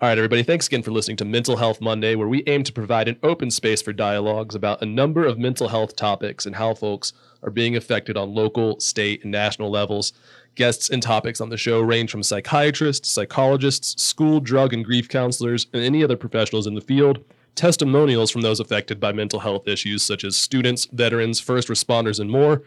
All 0.00 0.08
right, 0.08 0.16
everybody, 0.16 0.44
thanks 0.44 0.68
again 0.68 0.84
for 0.84 0.92
listening 0.92 1.16
to 1.16 1.24
Mental 1.24 1.56
Health 1.56 1.80
Monday, 1.80 2.14
where 2.14 2.28
we 2.28 2.44
aim 2.46 2.62
to 2.62 2.72
provide 2.72 3.08
an 3.08 3.18
open 3.24 3.50
space 3.50 3.82
for 3.82 3.92
dialogues 3.92 4.54
about 4.54 4.80
a 4.80 4.86
number 4.86 5.26
of 5.26 5.40
mental 5.40 5.66
health 5.66 5.96
topics 5.96 6.46
and 6.46 6.54
how 6.54 6.72
folks 6.72 7.12
are 7.42 7.50
being 7.50 7.74
affected 7.74 8.16
on 8.16 8.32
local, 8.32 8.78
state, 8.78 9.24
and 9.24 9.32
national 9.32 9.72
levels. 9.72 10.12
Guests 10.54 10.88
and 10.88 11.02
topics 11.02 11.40
on 11.40 11.48
the 11.48 11.56
show 11.56 11.80
range 11.80 12.12
from 12.12 12.22
psychiatrists, 12.22 13.10
psychologists, 13.10 14.00
school, 14.00 14.38
drug, 14.38 14.72
and 14.72 14.84
grief 14.84 15.08
counselors, 15.08 15.66
and 15.72 15.82
any 15.82 16.04
other 16.04 16.16
professionals 16.16 16.68
in 16.68 16.76
the 16.76 16.80
field, 16.80 17.24
testimonials 17.56 18.30
from 18.30 18.42
those 18.42 18.60
affected 18.60 19.00
by 19.00 19.10
mental 19.10 19.40
health 19.40 19.66
issues 19.66 20.04
such 20.04 20.22
as 20.22 20.36
students, 20.36 20.84
veterans, 20.92 21.40
first 21.40 21.66
responders, 21.66 22.20
and 22.20 22.30
more. 22.30 22.62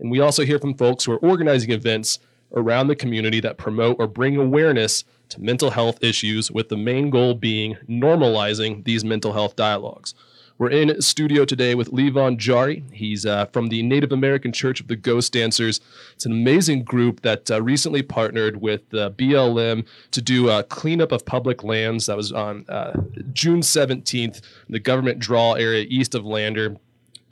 And 0.00 0.10
we 0.10 0.18
also 0.18 0.44
hear 0.44 0.58
from 0.58 0.74
folks 0.74 1.04
who 1.04 1.12
are 1.12 1.18
organizing 1.18 1.70
events 1.70 2.18
around 2.54 2.88
the 2.88 2.96
community 2.96 3.40
that 3.40 3.56
promote 3.56 3.96
or 3.98 4.06
bring 4.06 4.36
awareness 4.36 5.04
to 5.30 5.40
mental 5.40 5.70
health 5.70 6.02
issues, 6.02 6.50
with 6.50 6.68
the 6.68 6.76
main 6.76 7.10
goal 7.10 7.34
being 7.34 7.76
normalizing 7.88 8.84
these 8.84 9.04
mental 9.04 9.32
health 9.32 9.56
dialogues. 9.56 10.14
We're 10.58 10.70
in 10.70 11.02
studio 11.02 11.44
today 11.44 11.74
with 11.74 11.90
Levon 11.90 12.38
Jaure. 12.38 12.82
He's 12.92 13.26
uh, 13.26 13.46
from 13.46 13.68
the 13.68 13.82
Native 13.82 14.12
American 14.12 14.52
Church 14.52 14.80
of 14.80 14.86
the 14.86 14.94
Ghost 14.94 15.32
Dancers. 15.32 15.80
It's 16.14 16.26
an 16.26 16.30
amazing 16.30 16.84
group 16.84 17.22
that 17.22 17.50
uh, 17.50 17.60
recently 17.62 18.02
partnered 18.02 18.60
with 18.60 18.82
uh, 18.94 19.10
BLM 19.10 19.84
to 20.12 20.22
do 20.22 20.50
a 20.50 20.62
cleanup 20.62 21.10
of 21.10 21.24
public 21.24 21.64
lands. 21.64 22.06
That 22.06 22.16
was 22.16 22.30
on 22.30 22.64
uh, 22.68 22.92
June 23.32 23.60
17th, 23.60 24.40
the 24.68 24.78
government 24.78 25.18
draw 25.18 25.54
area 25.54 25.84
east 25.88 26.14
of 26.14 26.24
Lander. 26.24 26.76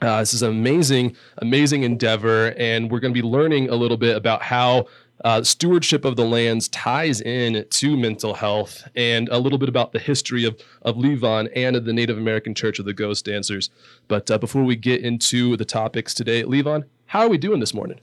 Uh, 0.01 0.19
this 0.19 0.33
is 0.33 0.41
an 0.41 0.49
amazing, 0.49 1.15
amazing 1.37 1.83
endeavor, 1.83 2.53
and 2.57 2.91
we're 2.91 2.99
going 2.99 3.13
to 3.13 3.21
be 3.21 3.25
learning 3.25 3.69
a 3.69 3.75
little 3.75 3.97
bit 3.97 4.17
about 4.17 4.41
how 4.41 4.87
uh, 5.23 5.43
stewardship 5.43 6.05
of 6.05 6.15
the 6.15 6.25
lands 6.25 6.67
ties 6.69 7.21
in 7.21 7.65
to 7.69 7.97
mental 7.97 8.33
health 8.33 8.87
and 8.95 9.29
a 9.29 9.37
little 9.37 9.57
bit 9.57 9.69
about 9.69 9.91
the 9.91 9.99
history 9.99 10.45
of, 10.45 10.59
of 10.81 10.95
Levon 10.95 11.49
and 11.55 11.75
of 11.75 11.85
the 11.85 11.93
Native 11.93 12.17
American 12.17 12.55
Church 12.55 12.79
of 12.79 12.85
the 12.85 12.93
Ghost 12.93 13.25
Dancers. 13.25 13.69
But 14.07 14.29
uh, 14.31 14.37
before 14.37 14.63
we 14.63 14.75
get 14.75 15.01
into 15.01 15.57
the 15.57 15.65
topics 15.65 16.13
today, 16.13 16.43
Levon, 16.43 16.83
how 17.05 17.21
are 17.21 17.29
we 17.29 17.37
doing 17.37 17.59
this 17.59 17.73
morning? 17.73 17.99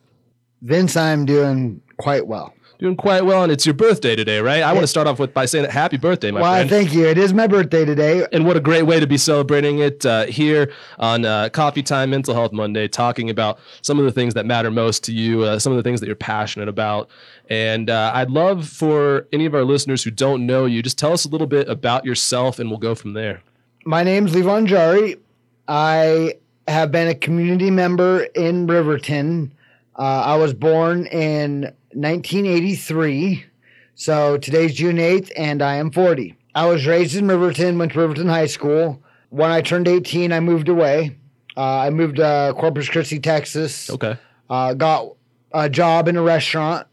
Vince, 0.62 0.96
I'm 0.96 1.24
doing 1.24 1.80
quite 1.98 2.26
well 2.26 2.52
doing 2.78 2.96
quite 2.96 3.24
well, 3.24 3.42
and 3.42 3.50
it's 3.50 3.66
your 3.66 3.74
birthday 3.74 4.14
today, 4.14 4.40
right? 4.40 4.62
I 4.62 4.72
want 4.72 4.84
to 4.84 4.88
start 4.88 5.08
off 5.08 5.18
with 5.18 5.34
by 5.34 5.46
saying 5.46 5.68
happy 5.68 5.96
birthday, 5.96 6.30
my 6.30 6.40
friend. 6.40 6.42
well, 6.42 6.54
friend. 6.54 6.70
thank 6.70 6.94
you. 6.94 7.06
It 7.06 7.18
is 7.18 7.34
my 7.34 7.48
birthday 7.48 7.84
today, 7.84 8.24
and 8.32 8.46
what 8.46 8.56
a 8.56 8.60
great 8.60 8.84
way 8.84 9.00
to 9.00 9.06
be 9.06 9.18
celebrating 9.18 9.80
it 9.80 10.06
uh, 10.06 10.26
here 10.26 10.72
on 10.98 11.24
uh, 11.24 11.48
Coffee 11.48 11.82
Time 11.82 12.10
Mental 12.10 12.34
Health 12.34 12.52
Monday, 12.52 12.86
talking 12.86 13.30
about 13.30 13.58
some 13.82 13.98
of 13.98 14.04
the 14.04 14.12
things 14.12 14.34
that 14.34 14.46
matter 14.46 14.70
most 14.70 15.02
to 15.04 15.12
you, 15.12 15.42
uh, 15.42 15.58
some 15.58 15.72
of 15.72 15.76
the 15.76 15.82
things 15.82 15.98
that 16.00 16.06
you're 16.06 16.14
passionate 16.16 16.68
about. 16.68 17.10
And 17.50 17.90
uh, 17.90 18.12
I'd 18.14 18.30
love 18.30 18.68
for 18.68 19.26
any 19.32 19.44
of 19.46 19.54
our 19.54 19.64
listeners 19.64 20.04
who 20.04 20.12
don't 20.12 20.46
know 20.46 20.64
you, 20.64 20.82
just 20.82 20.98
tell 20.98 21.12
us 21.12 21.24
a 21.24 21.28
little 21.28 21.48
bit 21.48 21.68
about 21.68 22.04
yourself, 22.04 22.60
and 22.60 22.70
we'll 22.70 22.78
go 22.78 22.94
from 22.94 23.12
there. 23.12 23.42
My 23.84 24.04
name's 24.04 24.32
Levon 24.32 24.68
Jaure. 24.68 25.18
I 25.66 26.34
have 26.68 26.92
been 26.92 27.08
a 27.08 27.14
community 27.14 27.70
member 27.70 28.22
in 28.34 28.66
Riverton. 28.66 29.52
Uh, 29.96 30.02
I 30.02 30.36
was 30.36 30.54
born 30.54 31.06
in 31.06 31.72
1983. 31.92 33.44
So 33.94 34.36
today's 34.36 34.74
June 34.74 34.96
8th, 34.96 35.32
and 35.36 35.62
I 35.62 35.76
am 35.76 35.90
40. 35.90 36.36
I 36.54 36.66
was 36.66 36.86
raised 36.86 37.16
in 37.16 37.26
Riverton, 37.26 37.78
went 37.78 37.92
to 37.92 37.98
Riverton 38.00 38.28
High 38.28 38.46
School. 38.46 39.02
When 39.30 39.50
I 39.50 39.60
turned 39.60 39.88
18, 39.88 40.32
I 40.32 40.40
moved 40.40 40.68
away. 40.68 41.16
Uh, 41.56 41.78
I 41.78 41.90
moved 41.90 42.16
to 42.16 42.54
Corpus 42.56 42.88
Christi, 42.88 43.18
Texas. 43.18 43.90
Okay. 43.90 44.16
Uh, 44.48 44.74
got 44.74 45.14
a 45.52 45.68
job 45.68 46.08
in 46.08 46.16
a 46.16 46.22
restaurant, 46.22 46.86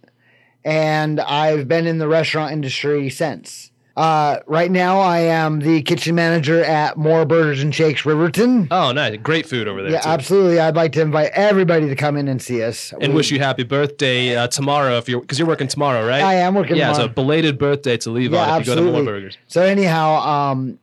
and 0.64 1.20
I've 1.20 1.68
been 1.68 1.86
in 1.86 2.00
the 2.00 2.08
restaurant 2.08 2.52
industry 2.52 3.10
since. 3.10 3.72
Uh, 3.96 4.40
right 4.46 4.72
now, 4.72 5.00
I 5.00 5.20
am 5.20 5.60
the 5.60 5.82
kitchen 5.82 6.16
manager 6.16 6.62
at 6.64 6.98
More 6.98 7.26
Burgers 7.26 7.62
and 7.62 7.74
Shakes 7.74 8.06
Riverton. 8.06 8.68
Oh, 8.70 8.92
nice. 8.92 9.18
Great 9.24 9.46
food 9.46 9.70
over 9.70 9.82
there. 9.82 9.92
Yeah, 9.92 10.02
too. 10.02 10.10
absolutely. 10.10 10.60
I'd 10.60 10.76
like 10.76 10.92
to 10.94 11.02
invite 11.02 11.32
everybody 11.34 11.88
to 11.88 11.96
come 11.96 12.18
in 12.18 12.28
and 12.28 12.42
see 12.42 12.62
us. 12.62 12.92
And 13.00 13.14
we, 13.14 13.18
wish 13.18 13.32
you 13.32 13.40
happy 13.40 13.64
birthday 13.64 14.36
uh, 14.36 14.48
tomorrow 14.48 14.98
if 14.98 15.08
you're 15.08 15.22
because 15.22 15.40
you're 15.40 15.48
working 15.48 15.70
tomorrow, 15.70 16.06
right? 16.06 16.22
I 16.22 16.36
am 16.36 16.56
working 16.56 16.76
yeah, 16.76 16.92
tomorrow. 16.92 17.08
so 17.08 17.14
belated 17.14 17.58
birthday 17.58 17.96
to 17.98 18.10
Levi. 18.10 18.36
Yeah, 18.36 18.58
if 18.58 18.68
you 18.68 18.74
go 18.74 18.76
to 18.76 18.82
More 18.82 18.90
absolutely. 18.90 19.14
Burgers. 19.14 19.38
So 19.48 19.62
anyhow, 19.62 20.16
um, 20.16 20.78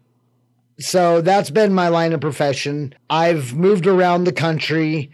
so 0.79 1.21
that's 1.21 1.51
been 1.51 1.75
my 1.75 1.89
line 1.89 2.15
of 2.15 2.21
profession. 2.23 2.95
I've 3.11 3.55
moved 3.55 3.87
around 3.87 4.25
the 4.25 4.33
country. 4.33 5.11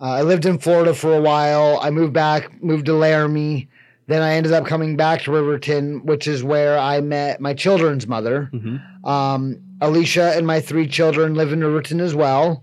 Uh, 0.00 0.06
I 0.06 0.22
lived 0.22 0.46
in 0.46 0.58
Florida 0.58 0.94
for 0.94 1.14
a 1.14 1.20
while. 1.20 1.78
I 1.82 1.90
moved 1.90 2.14
back, 2.14 2.62
moved 2.62 2.86
to 2.86 2.94
Laramie. 2.94 3.68
Then 4.12 4.20
I 4.20 4.34
ended 4.34 4.52
up 4.52 4.66
coming 4.66 4.94
back 4.94 5.22
to 5.22 5.32
Riverton, 5.32 6.04
which 6.04 6.26
is 6.26 6.44
where 6.44 6.78
I 6.78 7.00
met 7.00 7.40
my 7.40 7.54
children's 7.54 8.06
mother. 8.06 8.50
Mm-hmm. 8.52 9.06
Um, 9.08 9.58
Alicia 9.80 10.36
and 10.36 10.46
my 10.46 10.60
three 10.60 10.86
children 10.86 11.34
live 11.34 11.50
in 11.50 11.64
Riverton 11.64 11.98
as 11.98 12.14
well. 12.14 12.62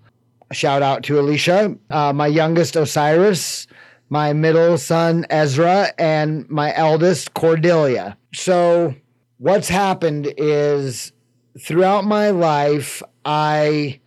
Shout 0.52 0.84
out 0.84 1.02
to 1.06 1.20
Alicia. 1.20 1.76
Uh, 1.90 2.14
my 2.14 2.28
youngest, 2.28 2.76
Osiris, 2.76 3.66
my 4.10 4.32
middle 4.32 4.78
son, 4.78 5.26
Ezra, 5.32 5.92
and 5.98 6.48
my 6.50 6.72
eldest, 6.76 7.34
Cordelia. 7.34 8.16
So, 8.32 8.94
what's 9.40 9.70
happened 9.70 10.32
is 10.38 11.14
throughout 11.60 12.06
my 12.06 12.30
life, 12.30 13.02
I 13.26 14.02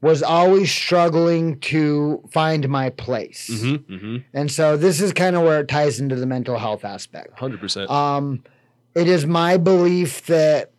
was 0.00 0.22
always 0.22 0.70
struggling 0.70 1.58
to 1.60 2.22
find 2.30 2.68
my 2.68 2.90
place. 2.90 3.50
Mm-hmm. 3.50 3.94
Mm-hmm. 3.94 4.16
And 4.32 4.50
so, 4.50 4.76
this 4.76 5.00
is 5.00 5.12
kind 5.12 5.34
of 5.36 5.42
where 5.42 5.60
it 5.60 5.68
ties 5.68 6.00
into 6.00 6.14
the 6.14 6.26
mental 6.26 6.58
health 6.58 6.84
aspect. 6.84 7.38
Hundred 7.38 7.60
percent. 7.60 7.90
Um, 7.90 8.44
it 8.94 9.08
is 9.08 9.26
my 9.26 9.56
belief 9.56 10.26
that 10.26 10.70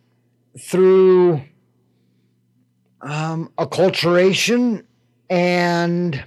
through 0.58 1.42
um, 3.02 3.50
acculturation 3.58 4.84
and 5.28 6.24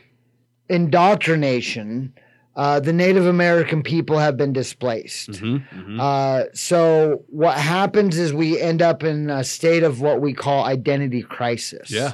indoctrination, 0.70 2.14
uh, 2.56 2.80
the 2.80 2.94
Native 2.94 3.26
American 3.26 3.84
people 3.84 4.18
have 4.20 4.38
been 4.38 4.54
displaced. 4.54 5.32
Mm-hmm. 5.32 5.80
Mm-hmm. 5.80 6.00
Uh, 6.00 6.44
so 6.54 7.24
what 7.28 7.58
happens 7.58 8.18
is 8.18 8.34
we 8.34 8.60
end 8.60 8.82
up 8.82 9.04
in 9.04 9.30
a 9.30 9.44
state 9.44 9.84
of 9.84 10.02
what 10.02 10.22
we 10.22 10.34
call 10.34 10.64
identity 10.64 11.24
crisis. 11.24 11.92
Yeah. 11.92 12.14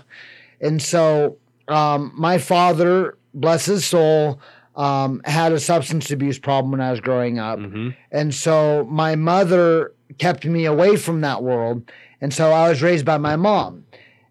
And 0.61 0.81
so 0.81 1.37
um, 1.67 2.11
my 2.15 2.37
father, 2.37 3.17
bless 3.33 3.65
his 3.65 3.85
soul, 3.85 4.41
um, 4.75 5.21
had 5.25 5.51
a 5.51 5.59
substance 5.59 6.09
abuse 6.11 6.39
problem 6.39 6.71
when 6.71 6.81
I 6.81 6.91
was 6.91 6.99
growing 6.99 7.39
up. 7.39 7.59
mm-hmm. 7.59 7.89
And 8.11 8.33
so 8.33 8.85
my 8.89 9.15
mother 9.15 9.93
kept 10.17 10.45
me 10.45 10.65
away 10.65 10.95
from 10.95 11.21
that 11.21 11.43
world. 11.43 11.91
And 12.21 12.33
so 12.33 12.51
I 12.51 12.69
was 12.69 12.81
raised 12.81 13.05
by 13.05 13.17
my 13.17 13.35
mom. 13.35 13.85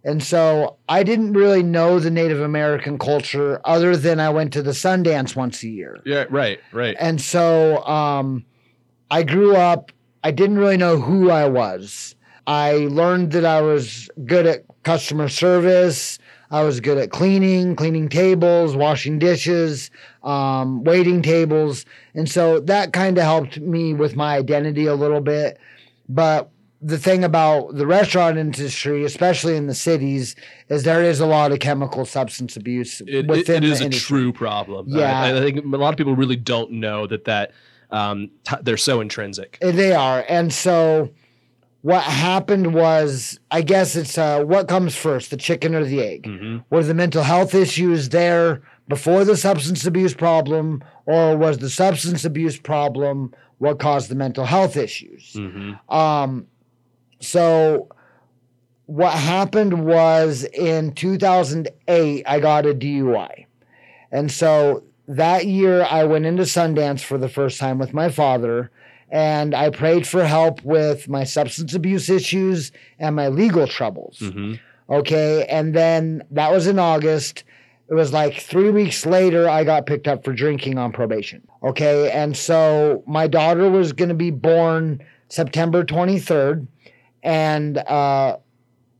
And 0.05 0.22
so 0.22 0.77
I 0.88 1.03
didn't 1.03 1.33
really 1.34 1.62
know 1.62 1.99
the 1.99 2.11
Native 2.11 2.41
American 2.41 2.99
culture 2.99 3.61
other 3.65 3.97
than 3.97 4.21
I 4.21 4.31
went 4.31 4.53
to 4.55 4.62
the 4.62 4.71
Sundance 4.71 5.37
once 5.37 5.62
a 5.62 5.69
year. 5.69 6.00
Yeah. 6.05 6.25
Right. 6.31 6.61
Right. 6.72 6.97
And 6.99 7.21
so 7.21 7.84
um, 7.84 8.44
I 9.11 9.22
grew 9.22 9.55
up, 9.55 9.93
I 10.25 10.31
didn't 10.31 10.59
really 10.59 10.77
know 10.77 10.99
who 10.99 11.31
I 11.31 11.47
was. 11.47 12.15
I 12.48 12.88
learned 12.91 13.32
that 13.32 13.44
I 13.44 13.60
was 13.60 14.09
good 14.25 14.47
at 14.47 14.64
customer 14.82 15.28
service. 15.28 16.19
I 16.50 16.62
was 16.62 16.81
good 16.81 16.97
at 16.97 17.10
cleaning, 17.10 17.76
cleaning 17.76 18.09
tables, 18.09 18.75
washing 18.75 19.19
dishes, 19.19 19.91
um, 20.22 20.82
waiting 20.82 21.20
tables. 21.20 21.84
And 22.14 22.26
so 22.26 22.58
that 22.60 22.94
kind 22.94 23.19
of 23.19 23.25
helped 23.25 23.60
me 23.60 23.92
with 23.92 24.16
my 24.16 24.38
identity 24.38 24.87
a 24.87 24.94
little 24.94 25.20
bit. 25.20 25.58
But 26.08 26.50
the 26.81 26.97
thing 26.97 27.22
about 27.22 27.75
the 27.75 27.87
restaurant 27.87 28.38
industry, 28.38 29.04
especially 29.04 29.54
in 29.54 29.66
the 29.66 29.75
cities, 29.75 30.34
is 30.70 30.84
there 30.84 31.03
is 31.03 31.20
a 31.20 31.26
lot 31.26 31.53
of 31.53 31.58
chemical 31.58 32.06
substance 32.06 32.56
abuse 32.56 33.03
It, 33.03 33.10
it, 33.10 33.26
within 33.26 33.62
it 33.62 33.69
is 33.69 33.81
the 33.81 33.88
a 33.88 33.91
true 33.91 34.32
problem. 34.32 34.87
Yeah. 34.88 35.20
I, 35.20 35.37
I 35.37 35.41
think 35.41 35.62
a 35.62 35.76
lot 35.76 35.92
of 35.92 35.98
people 35.98 36.16
really 36.16 36.37
don't 36.37 36.70
know 36.70 37.06
that 37.08 37.26
that 37.26 37.50
um, 37.91 38.31
t- 38.44 38.56
they're 38.62 38.78
so 38.78 39.03
intrinsic. 39.03 39.58
They 39.60 39.92
are. 39.92 40.25
And 40.31 40.50
so 40.50 41.10
what 41.83 42.03
happened 42.03 42.75
was, 42.75 43.38
I 43.50 43.62
guess 43.62 43.94
it's 43.94 44.19
uh, 44.19 44.43
what 44.44 44.69
comes 44.69 44.97
first, 44.97 45.31
the 45.31 45.37
chicken 45.37 45.75
or 45.75 45.85
the 45.85 46.02
egg? 46.02 46.25
Mm-hmm. 46.25 46.58
Were 46.70 46.82
the 46.82 46.94
mental 46.94 47.23
health 47.23 47.55
issues 47.55 48.08
there 48.08 48.62
before 48.88 49.25
the 49.25 49.37
substance 49.37 49.87
abuse 49.87 50.14
problem, 50.14 50.82
or 51.06 51.37
was 51.37 51.58
the 51.58 51.70
substance 51.70 52.25
abuse 52.25 52.58
problem 52.58 53.32
what 53.58 53.79
caused 53.79 54.11
the 54.11 54.14
mental 54.14 54.44
health 54.44 54.76
issues? 54.76 55.35
Mm-hmm. 55.35 55.94
Um, 55.94 56.47
so 57.20 57.88
what 58.87 59.12
happened 59.12 59.85
was 59.85 60.44
in 60.44 60.93
2008, 60.93 62.25
I 62.26 62.41
got 62.41 62.67
a 62.67 62.75
DUI. 62.75 63.47
And 64.11 64.32
so 64.32 64.82
that 65.06 65.47
year, 65.47 65.85
I 65.85 66.05
went 66.05 66.26
into 66.26 66.44
Sundance 66.44 67.00
for 67.00 67.19
the 67.19 67.29
first 67.29 67.61
time 67.61 67.79
with 67.79 67.93
my 67.93 68.08
father, 68.08 68.70
and 69.10 69.55
I 69.55 69.70
prayed 69.70 70.06
for 70.06 70.25
help 70.25 70.62
with 70.64 71.08
my 71.08 71.25
substance 71.25 71.75
abuse 71.75 72.10
issues 72.10 72.72
and 72.99 73.16
my 73.16 73.28
legal 73.28 73.66
troubles. 73.66 74.19
Mm-hmm. 74.20 74.55
Okay. 74.93 75.44
And 75.46 75.75
then 75.75 76.22
that 76.31 76.50
was 76.50 76.66
in 76.66 76.78
August. 76.78 77.44
It 77.90 77.94
was 77.94 78.12
like 78.12 78.40
three 78.40 78.70
weeks 78.70 79.06
later, 79.06 79.49
I 79.49 79.64
got 79.64 79.87
picked 79.87 80.08
up 80.08 80.25
for 80.25 80.32
drinking 80.32 80.78
on 80.78 80.93
probation. 80.93 81.46
Okay. 81.62 82.10
And 82.10 82.37
so 82.37 83.02
my 83.06 83.26
daughter 83.26 83.70
was 83.70 83.93
going 83.93 84.10
to 84.10 84.14
be 84.14 84.31
born 84.31 85.02
September 85.28 85.84
23rd. 85.84 86.66
and 87.22 87.78
uh, 87.78 88.37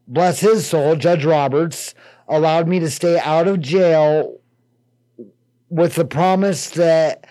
bless 0.07 0.41
his 0.41 0.67
soul, 0.67 0.97
Judge 0.97 1.25
Roberts 1.25 1.95
allowed 2.29 2.69
me 2.69 2.79
to 2.81 2.91
stay 2.91 3.19
out 3.21 3.47
of 3.47 3.61
jail 3.61 4.39
with 5.71 5.95
the 5.95 6.05
promise 6.05 6.71
that 6.71 7.27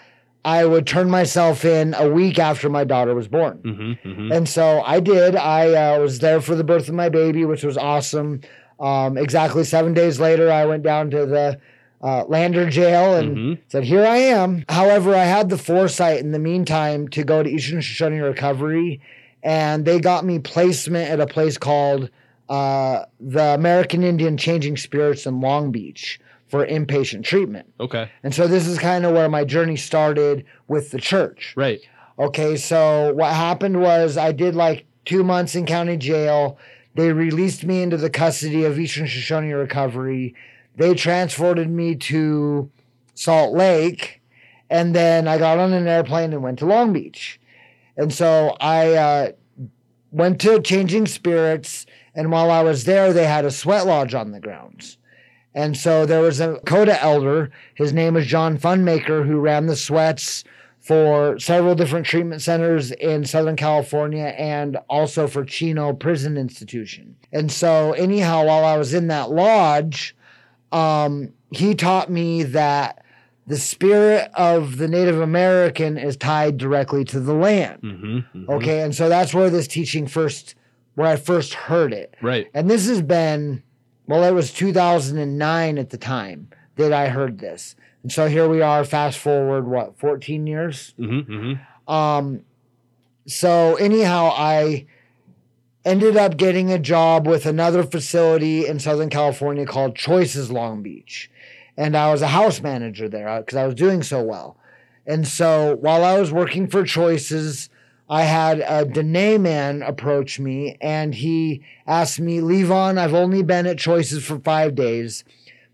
I 0.45 0.65
would 0.65 0.87
turn 0.87 1.09
myself 1.09 1.65
in 1.65 1.93
a 1.93 2.09
week 2.09 2.39
after 2.39 2.69
my 2.69 2.83
daughter 2.83 3.13
was 3.13 3.27
born. 3.27 3.57
Mm-hmm, 3.63 4.09
mm-hmm. 4.09 4.31
And 4.31 4.47
so 4.47 4.81
I 4.81 4.99
did. 4.99 5.35
I 5.35 5.95
uh, 5.95 5.99
was 5.99 6.19
there 6.19 6.39
for 6.41 6.55
the 6.55 6.63
birth 6.63 6.87
of 6.87 6.95
my 6.95 7.09
baby, 7.09 7.43
which 7.45 7.63
was 7.63 7.77
awesome. 7.77 8.41
Um, 8.79 9.17
exactly 9.17 9.63
seven 9.63 9.93
days 9.93 10.19
later, 10.19 10.51
I 10.51 10.65
went 10.65 10.83
down 10.83 11.09
to 11.11 11.25
the 11.25 11.59
uh, 12.01 12.23
Lander 12.25 12.69
jail 12.69 13.15
and 13.15 13.35
Mhm. 13.37 13.57
said, 13.67 13.83
Here 13.83 14.05
I 14.05 14.17
am. 14.17 14.63
However, 14.69 15.15
I 15.15 15.23
had 15.25 15.49
the 15.49 15.57
foresight 15.57 16.19
in 16.19 16.31
the 16.31 16.39
meantime 16.39 17.07
to 17.09 17.23
go 17.23 17.41
to 17.41 17.49
Eastern 17.49 17.81
Shoshone 17.81 18.19
Recovery, 18.19 19.01
and 19.43 19.83
they 19.83 19.99
got 19.99 20.23
me 20.23 20.37
placement 20.39 21.09
at 21.09 21.19
a 21.19 21.25
place 21.27 21.57
called 21.57 22.09
uh, 22.49 23.03
the 23.19 23.53
American 23.55 24.03
Indian 24.03 24.37
Changing 24.37 24.77
Spirits 24.77 25.25
in 25.25 25.41
Long 25.41 25.71
Beach 25.71 26.19
for 26.47 26.65
inpatient 26.65 27.23
treatment. 27.23 27.73
Okay. 27.79 28.09
And 28.23 28.33
so 28.33 28.47
this 28.47 28.67
is 28.67 28.79
kind 28.79 29.05
of 29.05 29.13
where 29.13 29.29
my 29.29 29.43
journey 29.43 29.75
started 29.75 30.45
with 30.67 30.91
the 30.91 30.99
church. 30.99 31.53
Right. 31.55 31.81
Okay, 32.19 32.55
so 32.57 33.13
what 33.13 33.33
happened 33.33 33.79
was 33.79 34.17
I 34.17 34.31
did 34.31 34.55
like 34.55 34.85
two 35.05 35.23
months 35.23 35.55
in 35.55 35.65
county 35.65 35.97
jail. 35.97 36.57
They 36.95 37.11
released 37.11 37.63
me 37.63 37.83
into 37.83 37.97
the 37.97 38.09
custody 38.09 38.63
of 38.63 38.79
Eastern 38.79 39.05
Shoshone 39.05 39.53
Recovery. 39.53 40.33
They 40.75 40.95
transported 40.95 41.69
me 41.69 41.95
to 41.95 42.71
Salt 43.13 43.53
Lake, 43.53 44.21
and 44.69 44.95
then 44.95 45.27
I 45.27 45.37
got 45.37 45.59
on 45.59 45.73
an 45.73 45.87
airplane 45.87 46.33
and 46.33 46.41
went 46.41 46.59
to 46.59 46.65
Long 46.65 46.93
Beach. 46.93 47.39
And 47.97 48.13
so 48.13 48.55
I 48.59 48.93
uh, 48.93 49.31
went 50.11 50.41
to 50.41 50.61
Changing 50.61 51.05
Spirits, 51.05 51.85
and 52.15 52.31
while 52.31 52.49
I 52.49 52.63
was 52.63 52.85
there, 52.85 53.13
they 53.13 53.25
had 53.25 53.45
a 53.45 53.51
sweat 53.51 53.85
lodge 53.85 54.13
on 54.13 54.31
the 54.31 54.39
grounds. 54.39 54.97
And 55.55 55.75
so 55.75 56.05
there 56.05 56.21
was 56.21 56.39
a 56.39 56.59
Coda 56.65 57.01
elder. 57.01 57.49
His 57.75 57.93
name 57.93 58.13
was 58.13 58.27
John 58.27 58.57
Funmaker, 58.57 59.25
who 59.25 59.39
ran 59.39 59.65
the 59.65 59.75
sweats 59.75 60.43
for 60.79 61.37
several 61.39 61.75
different 61.75 62.05
treatment 62.05 62.41
centers 62.41 62.91
in 62.91 63.25
Southern 63.25 63.55
California 63.55 64.33
and 64.37 64.77
also 64.89 65.27
for 65.27 65.43
Chino 65.43 65.91
Prison 65.93 66.37
Institution. 66.37 67.15
And 67.33 67.51
so, 67.51 67.91
anyhow, 67.93 68.45
while 68.45 68.63
I 68.63 68.77
was 68.77 68.93
in 68.93 69.07
that 69.07 69.29
lodge, 69.31 70.15
um, 70.71 71.33
he 71.51 71.75
taught 71.75 72.09
me 72.09 72.43
that 72.43 73.03
the 73.47 73.57
spirit 73.57 74.29
of 74.35 74.77
the 74.77 74.87
Native 74.87 75.19
American 75.19 75.97
is 75.97 76.17
tied 76.17 76.57
directly 76.57 77.03
to 77.05 77.19
the 77.19 77.33
land. 77.33 77.81
Mm-hmm, 77.81 78.49
Okay. 78.49 78.81
And 78.81 78.93
so 78.93 79.09
that's 79.09 79.33
where 79.33 79.49
this 79.49 79.67
teaching 79.67 80.05
first, 80.07 80.55
where 80.95 81.07
I 81.07 81.15
first 81.15 81.53
heard 81.53 81.93
it. 81.93 82.15
Right. 82.21 82.47
And 82.53 82.69
this 82.69 82.87
has 82.87 83.01
been, 83.01 83.63
well, 84.07 84.23
it 84.23 84.33
was 84.33 84.51
2009 84.53 85.77
at 85.77 85.89
the 85.89 85.97
time 85.97 86.49
that 86.77 86.93
I 86.93 87.09
heard 87.09 87.39
this. 87.39 87.75
And 88.03 88.11
so 88.11 88.27
here 88.27 88.47
we 88.47 88.61
are, 88.61 88.85
fast 88.85 89.17
forward, 89.19 89.67
what, 89.67 89.99
14 89.99 90.47
years? 90.47 90.93
Mm-hmm, 90.97 91.31
mm-hmm. 91.31 91.93
Um, 91.93 92.41
so 93.25 93.75
anyhow, 93.75 94.31
I 94.33 94.85
ended 95.83 96.15
up 96.15 96.37
getting 96.37 96.71
a 96.71 96.79
job 96.79 97.27
with 97.27 97.45
another 97.45 97.83
facility 97.83 98.65
in 98.65 98.79
Southern 98.79 99.09
California 99.09 99.65
called 99.65 99.95
Choices 99.95 100.51
Long 100.51 100.81
Beach. 100.81 101.29
And 101.75 101.95
I 101.95 102.11
was 102.11 102.21
a 102.21 102.27
house 102.27 102.61
manager 102.61 103.07
there 103.09 103.39
because 103.39 103.57
I 103.57 103.65
was 103.65 103.75
doing 103.75 104.03
so 104.03 104.23
well. 104.23 104.57
And 105.05 105.27
so 105.27 105.77
while 105.79 106.03
I 106.03 106.19
was 106.19 106.31
working 106.31 106.67
for 106.67 106.83
Choices, 106.83 107.69
I 108.09 108.23
had 108.23 108.63
a 108.65 108.85
Dene 108.85 109.41
man 109.41 109.81
approach 109.81 110.39
me 110.39 110.77
and 110.79 111.13
he 111.13 111.61
asked 111.85 112.19
me, 112.19 112.39
Levon, 112.39 112.97
I've 112.97 113.13
only 113.13 113.43
been 113.43 113.65
at 113.65 113.77
Choices 113.77 114.25
for 114.25 114.39
five 114.39 114.75
days. 114.75 115.25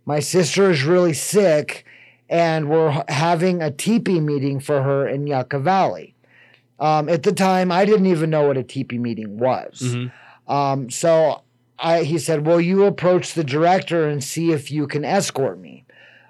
My 0.05 0.19
sister 0.19 0.71
is 0.71 0.83
really 0.83 1.13
sick 1.13 1.85
and 2.29 2.69
we're 2.69 3.03
having 3.07 3.61
a 3.61 3.69
teepee 3.69 4.19
meeting 4.19 4.59
for 4.59 4.81
her 4.81 5.07
in 5.07 5.27
Yucca 5.27 5.59
Valley. 5.59 6.15
Um, 6.79 7.07
at 7.07 7.23
the 7.23 7.31
time, 7.31 7.71
I 7.71 7.85
didn't 7.85 8.07
even 8.07 8.31
know 8.31 8.47
what 8.47 8.57
a 8.57 8.63
teepee 8.63 8.97
meeting 8.97 9.37
was. 9.37 9.81
Mm-hmm. 9.83 10.51
Um, 10.51 10.89
so 10.89 11.43
I, 11.77 12.03
he 12.03 12.17
said, 12.17 12.45
Well, 12.45 12.59
you 12.59 12.85
approach 12.85 13.33
the 13.33 13.43
director 13.43 14.07
and 14.07 14.23
see 14.23 14.51
if 14.51 14.71
you 14.71 14.87
can 14.87 15.05
escort 15.05 15.59
me. 15.59 15.85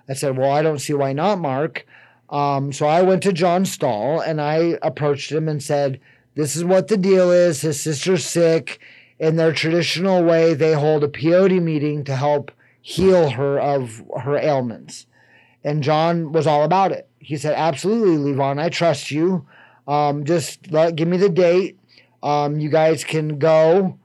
I 0.09 0.13
said, 0.13 0.37
Well, 0.37 0.51
I 0.51 0.61
don't 0.61 0.79
see 0.79 0.93
why 0.93 1.13
not, 1.13 1.39
Mark. 1.39 1.85
Um, 2.33 2.73
so 2.73 2.87
I 2.87 3.03
went 3.03 3.21
to 3.23 3.31
John 3.31 3.63
Stahl 3.63 4.19
and 4.19 4.41
I 4.41 4.79
approached 4.81 5.31
him 5.31 5.47
and 5.47 5.61
said, 5.61 6.01
This 6.33 6.55
is 6.55 6.65
what 6.65 6.87
the 6.87 6.97
deal 6.97 7.31
is. 7.31 7.61
His 7.61 7.79
sister's 7.79 8.25
sick. 8.25 8.79
In 9.19 9.35
their 9.35 9.53
traditional 9.53 10.23
way, 10.23 10.55
they 10.55 10.73
hold 10.73 11.03
a 11.03 11.07
peyote 11.07 11.61
meeting 11.61 12.03
to 12.05 12.15
help 12.15 12.51
heal 12.81 13.29
her 13.29 13.59
of 13.59 14.03
her 14.23 14.35
ailments. 14.35 15.05
And 15.63 15.83
John 15.83 16.31
was 16.31 16.47
all 16.47 16.63
about 16.63 16.91
it. 16.91 17.07
He 17.19 17.37
said, 17.37 17.53
Absolutely, 17.55 18.33
Levon, 18.33 18.59
I 18.59 18.69
trust 18.69 19.11
you. 19.11 19.45
Um, 19.87 20.25
just 20.25 20.71
let, 20.71 20.95
give 20.95 21.07
me 21.07 21.17
the 21.17 21.29
date. 21.29 21.77
Um, 22.23 22.59
you 22.59 22.69
guys 22.69 23.03
can 23.03 23.37
go 23.37 23.99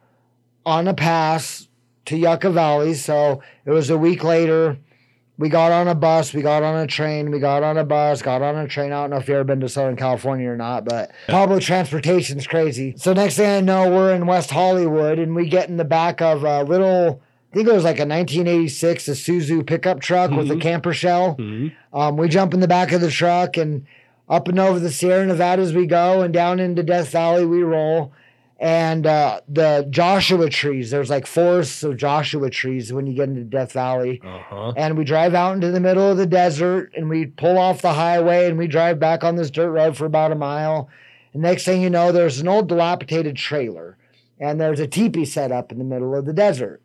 on 0.67 0.87
a 0.87 0.95
pass 0.95 1.67
to 2.05 2.19
Yucca 2.19 2.51
Valley. 2.51 2.93
So 2.93 3.43
it 3.65 3.71
was 3.71 3.89
a 3.89 3.97
week 3.97 4.23
later. 4.23 4.79
We 5.39 5.49
got 5.49 5.71
on 5.71 5.87
a 5.87 5.95
bus, 5.95 6.35
we 6.35 6.43
got 6.43 6.65
on 6.65 6.77
a 6.83 6.87
train, 6.89 7.31
we 7.31 7.39
got 7.39 7.63
on 7.63 7.79
a 7.79 7.85
bus, 7.85 8.23
got 8.23 8.43
on 8.43 8.57
a 8.57 8.67
train. 8.67 8.93
I 8.93 9.03
don't 9.03 9.11
know 9.11 9.17
if 9.19 9.29
you've 9.29 9.37
ever 9.37 9.45
been 9.45 9.61
to 9.61 9.69
Southern 9.69 9.95
California 9.95 10.49
or 10.51 10.57
not, 10.57 10.85
but 10.85 11.13
public 11.29 11.63
transportation's 11.63 12.47
crazy. 12.49 12.95
So 12.97 13.13
next 13.13 13.37
thing 13.37 13.49
I 13.49 13.61
know, 13.61 13.89
we're 13.89 14.13
in 14.13 14.27
West 14.27 14.51
Hollywood 14.51 15.21
and 15.21 15.37
we 15.37 15.49
get 15.49 15.69
in 15.69 15.77
the 15.77 15.85
back 15.85 16.21
of 16.21 16.43
a 16.43 16.65
little, 16.65 17.23
I 17.53 17.55
think 17.55 17.69
it 17.69 17.73
was 17.73 17.85
like 17.85 18.01
a 18.01 18.05
1986 18.05 19.05
Isuzu 19.05 19.65
pickup 19.65 20.01
truck 20.01 20.33
with 20.33 20.51
a 20.51 20.55
Mhm. 20.55 20.61
camper 20.61 20.93
shell. 20.93 21.37
Mm-hmm. 21.39 21.97
Um, 21.97 22.17
we 22.17 22.29
jump 22.29 22.53
in 22.53 22.59
the 22.59 22.67
back 22.69 22.91
of 22.91 23.01
the 23.01 23.11
truck 23.11 23.57
and 23.57 23.87
up 24.29 24.49
and 24.49 24.59
over 24.59 24.81
the 24.81 24.91
Sierra 24.91 25.25
Nevadas 25.25 25.73
we 25.73 25.87
go, 25.87 26.21
and 26.21 26.35
down 26.35 26.59
into 26.59 26.83
Death 26.83 27.11
Valley 27.11 27.47
we 27.47 27.63
roll. 27.63 28.13
And 28.61 29.07
uh, 29.07 29.41
the 29.49 29.87
Joshua 29.89 30.51
trees, 30.51 30.91
there's 30.91 31.11
like 31.11 31.27
forests 31.27 31.85
of 31.85 31.97
Joshua 31.97 32.51
trees 32.51 32.93
when 32.93 33.07
you 33.07 33.15
get 33.15 33.29
into 33.29 33.45
Death 33.45 33.73
Valley. 33.73 34.21
Uh-huh. 34.25 34.73
And 34.77 34.99
we 34.99 35.05
drive 35.05 35.33
out 35.35 35.55
into 35.55 35.71
the 35.71 35.79
middle 35.79 36.11
of 36.11 36.17
the 36.17 36.27
desert 36.27 36.93
and 36.97 37.09
we 37.09 37.27
pull 37.27 37.57
off 37.57 37.83
the 37.83 37.93
highway 37.93 38.49
and 38.49 38.59
we 38.59 38.67
drive 38.67 38.99
back 38.99 39.23
on 39.23 39.37
this 39.37 39.51
dirt 39.51 39.71
road 39.71 39.97
for 39.97 40.07
about 40.07 40.33
a 40.33 40.35
mile. 40.35 40.89
And 41.33 41.43
next 41.43 41.65
thing 41.65 41.83
you 41.83 41.91
know, 41.91 42.11
there's 42.11 42.41
an 42.41 42.49
old 42.49 42.69
dilapidated 42.69 43.37
trailer 43.37 43.97
and 44.41 44.61
there's 44.61 44.81
a 44.81 44.89
teepee 44.89 45.25
set 45.25 45.53
up 45.53 45.71
in 45.71 45.79
the 45.79 45.85
middle 45.85 46.15
of 46.15 46.25
the 46.25 46.33
desert. 46.33 46.83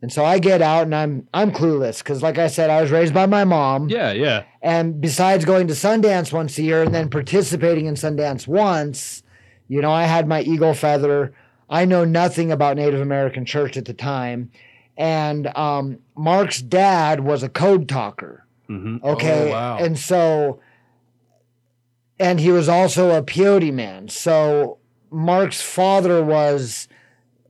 And 0.00 0.12
so 0.12 0.24
I 0.24 0.40
get 0.40 0.60
out 0.60 0.82
and 0.82 0.94
I'm 0.94 1.28
I'm 1.32 1.52
clueless 1.52 1.98
because 1.98 2.22
like 2.22 2.36
I 2.36 2.48
said, 2.48 2.68
I 2.70 2.82
was 2.82 2.90
raised 2.90 3.14
by 3.14 3.26
my 3.26 3.44
mom. 3.44 3.88
Yeah, 3.88 4.10
yeah. 4.10 4.42
And 4.60 5.00
besides 5.00 5.44
going 5.44 5.68
to 5.68 5.74
Sundance 5.74 6.32
once 6.32 6.58
a 6.58 6.62
year 6.62 6.82
and 6.82 6.92
then 6.92 7.08
participating 7.08 7.86
in 7.86 7.94
Sundance 7.94 8.48
once, 8.48 9.22
you 9.68 9.80
know, 9.80 9.92
I 9.92 10.04
had 10.04 10.28
my 10.28 10.42
eagle 10.42 10.74
feather. 10.74 11.32
I 11.68 11.84
know 11.84 12.04
nothing 12.04 12.52
about 12.52 12.76
Native 12.76 13.00
American 13.00 13.44
church 13.44 13.76
at 13.76 13.84
the 13.84 13.94
time. 13.94 14.50
And 14.96 15.46
um, 15.56 15.98
Mark's 16.16 16.60
dad 16.60 17.20
was 17.20 17.42
a 17.42 17.48
code 17.48 17.88
talker. 17.88 18.46
Mm-hmm. 18.68 19.04
Okay. 19.04 19.48
Oh, 19.48 19.52
wow. 19.52 19.78
And 19.78 19.98
so, 19.98 20.60
and 22.18 22.38
he 22.38 22.50
was 22.50 22.68
also 22.68 23.10
a 23.10 23.22
peyote 23.22 23.72
man. 23.72 24.08
So 24.08 24.78
Mark's 25.10 25.62
father 25.62 26.22
was 26.22 26.88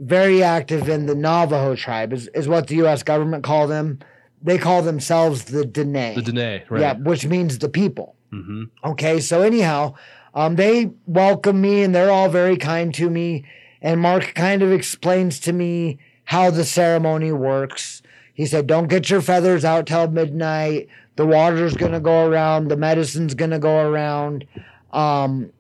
very 0.01 0.43
active 0.43 0.89
in 0.89 1.07
the 1.07 1.15
Navajo 1.15 1.77
tribe, 1.77 2.13
is, 2.13 2.29
is 2.29 2.49
what 2.49 2.67
the 2.67 2.77
U.S. 2.77 3.03
government 3.03 3.45
call 3.45 3.67
them. 3.67 4.01
They 4.43 4.59
call 4.59 4.83
themselves 4.83 5.45
the 5.45 5.65
Dene. 5.65 6.15
the 6.15 6.23
Dene, 6.23 6.63
right? 6.69 6.81
Yeah, 6.81 6.95
which 6.95 7.25
means 7.27 7.59
the 7.59 7.69
people. 7.69 8.17
Mm-hmm. 8.33 8.65
Okay, 8.85 9.21
so 9.21 9.43
anyhow, 9.43 9.95
um, 10.35 10.57
they 10.57 10.91
welcome 11.07 11.61
me 11.61 11.83
and 11.83 11.95
they're 11.95 12.11
all 12.11 12.29
very 12.29 12.57
kind 12.57 12.95
to 12.95 13.11
me. 13.11 13.45
And 13.81 14.01
Mark 14.01 14.35
kind 14.35 14.63
of 14.63 14.73
explains 14.73 15.41
to 15.41 15.53
me 15.53 15.99
how 16.25 16.51
the 16.51 16.65
ceremony 16.65 17.33
works. 17.33 18.03
He 18.33 18.47
said, 18.47 18.67
Don't 18.67 18.89
get 18.89 19.11
your 19.11 19.21
feathers 19.21 19.65
out 19.65 19.87
till 19.87 20.09
midnight. 20.09 20.89
The 21.17 21.27
water's 21.27 21.77
going 21.77 21.93
to 21.93 22.01
go 22.01 22.27
around, 22.27 22.69
the 22.69 22.77
medicine's 22.77 23.35
going 23.35 23.51
to 23.51 23.59
go 23.59 23.87
around. 23.87 24.47
Um, 24.93 25.53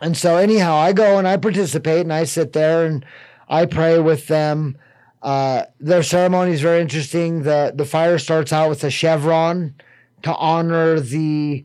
and 0.00 0.16
so, 0.16 0.36
anyhow, 0.36 0.76
I 0.76 0.92
go 0.92 1.18
and 1.18 1.26
I 1.26 1.36
participate 1.36 2.02
and 2.02 2.12
I 2.12 2.24
sit 2.24 2.52
there 2.52 2.84
and 2.84 3.04
I 3.48 3.66
pray 3.66 3.98
with 3.98 4.28
them. 4.28 4.76
Uh, 5.22 5.64
their 5.80 6.02
ceremony 6.02 6.52
is 6.52 6.60
very 6.60 6.80
interesting. 6.80 7.42
The, 7.42 7.72
the 7.74 7.84
fire 7.84 8.18
starts 8.18 8.52
out 8.52 8.68
with 8.68 8.84
a 8.84 8.90
chevron 8.90 9.74
to 10.22 10.34
honor 10.34 11.00
the 11.00 11.64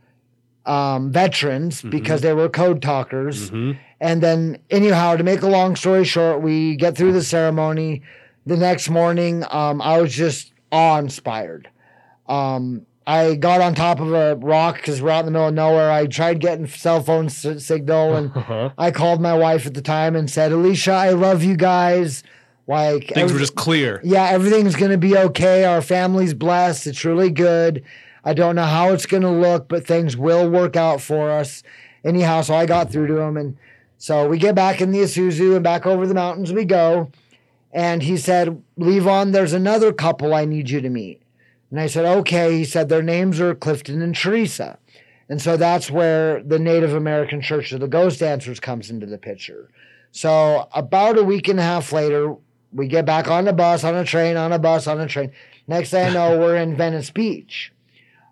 um, 0.69 1.11
veterans 1.11 1.81
because 1.81 2.21
they 2.21 2.33
were 2.33 2.47
code 2.49 2.81
talkers. 2.81 3.49
Mm-hmm. 3.51 3.79
And 3.99 4.23
then, 4.23 4.59
anyhow, 4.69 5.17
to 5.17 5.23
make 5.23 5.41
a 5.41 5.47
long 5.47 5.75
story 5.75 6.05
short, 6.05 6.41
we 6.41 6.75
get 6.75 6.95
through 6.95 7.11
the 7.13 7.23
ceremony. 7.23 8.01
The 8.45 8.55
next 8.57 8.89
morning, 8.89 9.43
um, 9.49 9.81
I 9.81 9.99
was 10.01 10.13
just 10.13 10.53
awe 10.71 10.97
inspired. 10.99 11.69
Um, 12.27 12.85
I 13.05 13.35
got 13.35 13.59
on 13.61 13.73
top 13.75 13.99
of 13.99 14.13
a 14.13 14.35
rock 14.35 14.75
because 14.75 15.01
we're 15.01 15.09
out 15.09 15.21
in 15.21 15.25
the 15.25 15.31
middle 15.31 15.47
of 15.47 15.53
nowhere. 15.55 15.91
I 15.91 16.05
tried 16.05 16.39
getting 16.39 16.67
cell 16.67 17.01
phone 17.01 17.25
s- 17.25 17.65
signal, 17.65 18.15
and 18.15 18.31
Uh-huh. 18.35 18.69
I 18.77 18.91
called 18.91 19.19
my 19.21 19.33
wife 19.35 19.65
at 19.65 19.73
the 19.73 19.81
time 19.81 20.15
and 20.15 20.29
said, 20.29 20.51
"Alicia, 20.51 20.91
I 20.91 21.09
love 21.09 21.43
you 21.43 21.55
guys. 21.57 22.23
Like 22.67 23.07
Things 23.15 23.33
were 23.33 23.39
just 23.39 23.55
clear. 23.55 23.99
yeah, 24.03 24.25
everything's 24.29 24.75
gonna 24.75 24.97
be 24.99 25.17
okay. 25.17 25.65
Our 25.65 25.81
family's 25.81 26.35
blessed. 26.35 26.85
It's 26.85 27.03
really 27.03 27.31
good. 27.31 27.83
I 28.29 28.33
don't 28.33 28.55
know 28.55 28.65
how 28.65 28.93
it's 28.93 29.07
gonna 29.07 29.31
look, 29.31 29.67
but 29.67 29.88
things 29.88 30.15
will 30.15 30.48
work 30.48 30.75
out 30.75 31.01
for 31.01 31.31
us. 31.31 31.63
Anyhow, 32.03 32.41
so 32.41 32.53
I 32.53 32.67
got 32.67 32.91
through 32.91 33.07
to 33.07 33.17
him, 33.17 33.38
and 33.38 33.57
so 33.98 34.29
we 34.29 34.38
get 34.38 34.53
back 34.53 34.81
in 34.81 34.91
the 34.91 35.00
Isuzu 35.00 35.55
and 35.55 35.63
back 35.63 35.88
over 35.88 36.05
the 36.05 36.13
mountains 36.13 36.53
we 36.53 36.63
go. 36.63 37.09
And 37.71 38.03
he 38.03 38.17
said, 38.17 38.62
Levon, 38.79 39.31
there's 39.31 39.53
another 39.53 39.91
couple 39.91 40.33
I 40.33 40.45
need 40.45 40.69
you 40.69 40.79
to 40.79 40.89
meet. 40.89 41.21
And 41.71 41.79
I 41.79 41.88
said, 41.88 42.05
okay. 42.05 42.57
He 42.57 42.65
said, 42.65 42.88
their 42.88 43.03
names 43.03 43.39
are 43.39 43.53
Clifton 43.55 44.01
and 44.01 44.15
Teresa. 44.15 44.77
And 45.27 45.41
so 45.41 45.57
that's 45.57 45.91
where 45.91 46.41
the 46.43 46.59
Native 46.59 46.93
American 46.93 47.41
Church 47.41 47.71
of 47.71 47.79
the 47.79 47.88
Ghost 47.88 48.19
Dancers 48.19 48.59
comes 48.59 48.89
into 48.89 49.05
the 49.05 49.17
picture. 49.17 49.69
So 50.12 50.67
about 50.74 51.17
a 51.17 51.24
week 51.24 51.48
and 51.48 51.59
a 51.59 51.63
half 51.63 51.91
later, 51.91 52.36
we 52.71 52.88
get 52.88 53.05
back 53.05 53.27
on 53.27 53.48
a 53.48 53.53
bus, 53.53 53.83
on 53.83 53.95
a 53.95 54.05
train, 54.05 54.38
on 54.38 54.51
a 54.51 54.59
bus, 54.59 54.88
on 54.88 55.00
a 55.00 55.07
train. 55.07 55.31
Next 55.67 55.91
thing 55.91 56.07
I 56.07 56.13
know, 56.13 56.39
we're 56.39 56.57
in 56.57 56.75
Venice 56.75 57.12
Beach. 57.12 57.71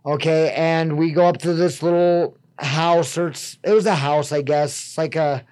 Okay. 0.08 0.52
And 0.54 0.98
we 0.98 1.12
go 1.12 1.28
up 1.28 1.38
to 1.40 1.54
this 1.54 1.84
little 1.84 2.38
house, 2.58 3.18
or 3.18 3.28
it's, 3.28 3.58
it 3.64 3.72
was 3.72 3.86
a 3.86 3.96
house, 3.96 4.32
I 4.32 4.42
guess, 4.42 4.72
It's 4.72 4.98
like 4.98 5.16
a 5.16 5.46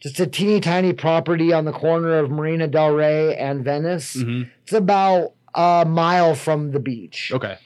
just 0.00 0.18
a 0.18 0.26
teeny 0.26 0.58
tiny 0.60 0.92
property 0.92 1.52
on 1.52 1.64
the 1.64 1.72
corner 1.72 2.18
of 2.18 2.28
Marina 2.28 2.66
Del 2.66 2.90
Rey 2.90 3.36
and 3.36 3.64
Venice. 3.64 4.14
hmm 4.14 4.42
It's 4.64 4.72
about 4.72 5.34
a 5.54 5.84
mile 5.86 6.34
from 6.34 6.72
the 6.72 6.80
beach. 6.80 7.30
Okay. 7.32 7.56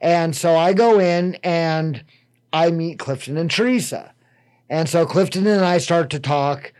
And 0.00 0.34
so 0.34 0.56
I 0.56 0.72
go 0.72 0.98
in 0.98 1.36
and 1.44 2.04
I 2.52 2.70
meet 2.70 2.98
Clifton 2.98 3.36
and 3.36 3.50
Teresa. 3.50 4.12
And 4.68 4.88
so 4.88 5.06
Clifton 5.06 5.46
and 5.46 5.64
I 5.64 5.78
start 5.78 6.10
to 6.10 6.18
talk. 6.18 6.72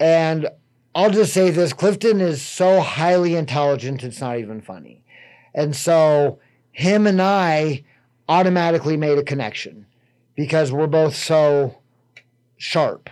And 0.00 0.48
I'll 0.94 1.10
just 1.10 1.32
say 1.32 1.50
this 1.50 1.72
Clifton 1.72 2.20
is 2.20 2.42
so 2.42 2.80
highly 2.80 3.36
intelligent, 3.36 4.02
it's 4.02 4.20
not 4.20 4.38
even 4.38 4.60
funny. 4.60 5.04
And 5.54 5.76
so 5.76 6.40
him 6.72 7.06
and 7.06 7.22
I 7.22 7.84
automatically 8.28 8.96
made 8.96 9.18
a 9.18 9.22
connection 9.22 9.86
because 10.34 10.70
we're 10.70 10.86
both 10.86 11.14
so 11.16 11.78
sharp. 12.56 13.10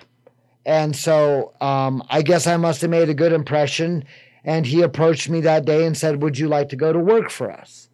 And 0.65 0.95
so 0.97 1.55
um, 1.61 2.03
I 2.11 2.23
guess 2.23 2.47
I 2.47 2.57
must 2.57 2.81
have 2.81 2.91
made 2.91 3.09
a 3.09 3.15
good 3.15 3.33
impression. 3.33 4.05
And 4.45 4.67
he 4.67 4.83
approached 4.83 5.29
me 5.29 5.41
that 5.43 5.65
day 5.65 5.87
and 5.87 5.97
said, 5.97 6.23
Would 6.23 6.39
you 6.39 6.49
like 6.49 6.69
to 6.71 6.77
go 6.77 6.93
to 6.93 6.99
work 6.99 7.31
for 7.31 7.51
us? 7.51 7.89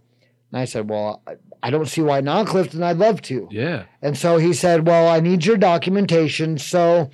And 0.51 0.61
I 0.61 0.65
said, 0.65 0.89
Well, 0.91 1.23
I- 1.63 1.71
don't 1.71 1.87
see 1.87 2.03
why 2.03 2.21
not, 2.21 2.47
Clifton. 2.49 2.83
I'd 2.83 2.99
love 2.99 3.23
to. 3.23 3.49
Yeah. 3.51 3.85
And 4.03 4.19
so 4.19 4.37
he 4.39 4.53
said, 4.53 4.87
Well, 4.87 5.09
I 5.09 5.21
need 5.21 5.45
your 5.47 5.57
documentation. 5.57 6.59
So, 6.59 7.11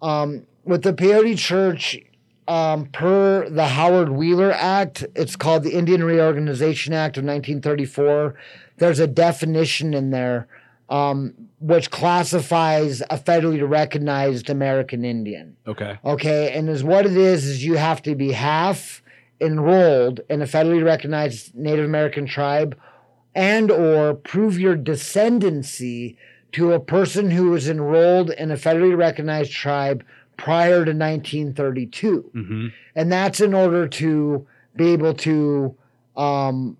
um, 0.00 0.46
with 0.64 0.82
the 0.82 0.92
Peyote 0.92 1.36
Church, 1.36 1.98
um, 2.48 2.86
per 2.86 3.48
the 3.48 3.66
Howard 3.66 4.10
Wheeler 4.10 4.52
Act, 4.52 5.04
it's 5.14 5.36
called 5.36 5.62
the 5.64 5.72
Indian 5.72 6.02
Reorganization 6.04 6.92
Act 6.92 7.16
of 7.16 7.24
1934. 7.24 8.34
There's 8.78 8.98
a 8.98 9.06
definition 9.06 9.94
in 9.94 10.10
there 10.10 10.48
um, 10.88 11.34
which 11.58 11.90
classifies 11.90 13.00
a 13.02 13.18
federally 13.18 13.66
recognized 13.66 14.50
American 14.50 15.04
Indian. 15.04 15.56
Okay. 15.66 15.98
Okay, 16.04 16.52
and 16.52 16.68
is 16.68 16.84
what 16.84 17.06
it 17.06 17.16
is 17.16 17.46
is 17.46 17.64
you 17.64 17.76
have 17.76 18.02
to 18.02 18.14
be 18.14 18.32
half 18.32 19.02
enrolled 19.40 20.20
in 20.28 20.42
a 20.42 20.44
federally 20.44 20.84
recognized 20.84 21.54
Native 21.54 21.86
American 21.86 22.26
tribe 22.26 22.78
and 23.34 23.70
or 23.70 24.14
prove 24.14 24.58
your 24.58 24.76
descendancy 24.76 26.16
to 26.52 26.72
a 26.72 26.80
person 26.80 27.30
who 27.30 27.50
was 27.50 27.68
enrolled 27.68 28.30
in 28.30 28.50
a 28.50 28.56
federally 28.56 28.96
recognized 28.96 29.50
tribe 29.50 30.04
prior 30.36 30.84
to 30.84 30.92
1932 30.92 32.30
hmm 32.32 32.66
and 32.94 33.10
that's 33.10 33.40
in 33.40 33.54
order 33.54 33.88
to 33.88 34.46
be 34.76 34.88
able 34.88 35.14
to 35.14 35.74
um, 36.16 36.76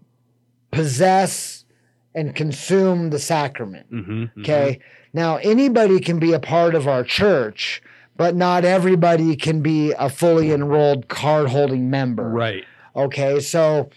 possess 0.71 1.65
and 2.15 2.35
consume 2.35 3.11
the 3.11 3.19
sacrament 3.19 3.87
hmm 3.89 4.25
Okay. 4.41 4.79
Now, 5.15 5.37
anybody 5.37 6.01
can 6.01 6.19
be 6.19 6.33
a 6.33 6.41
part 6.41 6.75
of 6.75 6.89
our 6.89 7.05
church, 7.05 7.83
but 8.17 8.35
not 8.35 8.65
everybody 8.65 9.37
can 9.37 9.61
be 9.61 9.93
a 9.93 10.09
fully 10.09 10.53
enrolled 10.53 11.09
card 11.09 11.49
holding 11.49 11.91
member. 11.91 12.29
Right. 12.29 12.65
Okay. 12.97 13.41
So 13.41 13.91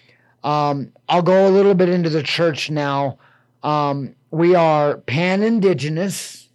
um, 0.43 0.91
I'll 1.07 1.21
go 1.21 1.47
a 1.47 1.51
little 1.51 1.73
bit 1.73 1.89
into 1.89 2.09
the 2.09 2.23
church 2.23 2.69
now. 2.69 3.17
Um, 3.63 4.15
we 4.31 4.55
are 4.55 4.97
pan 4.97 5.41
indigenous, 5.41 6.49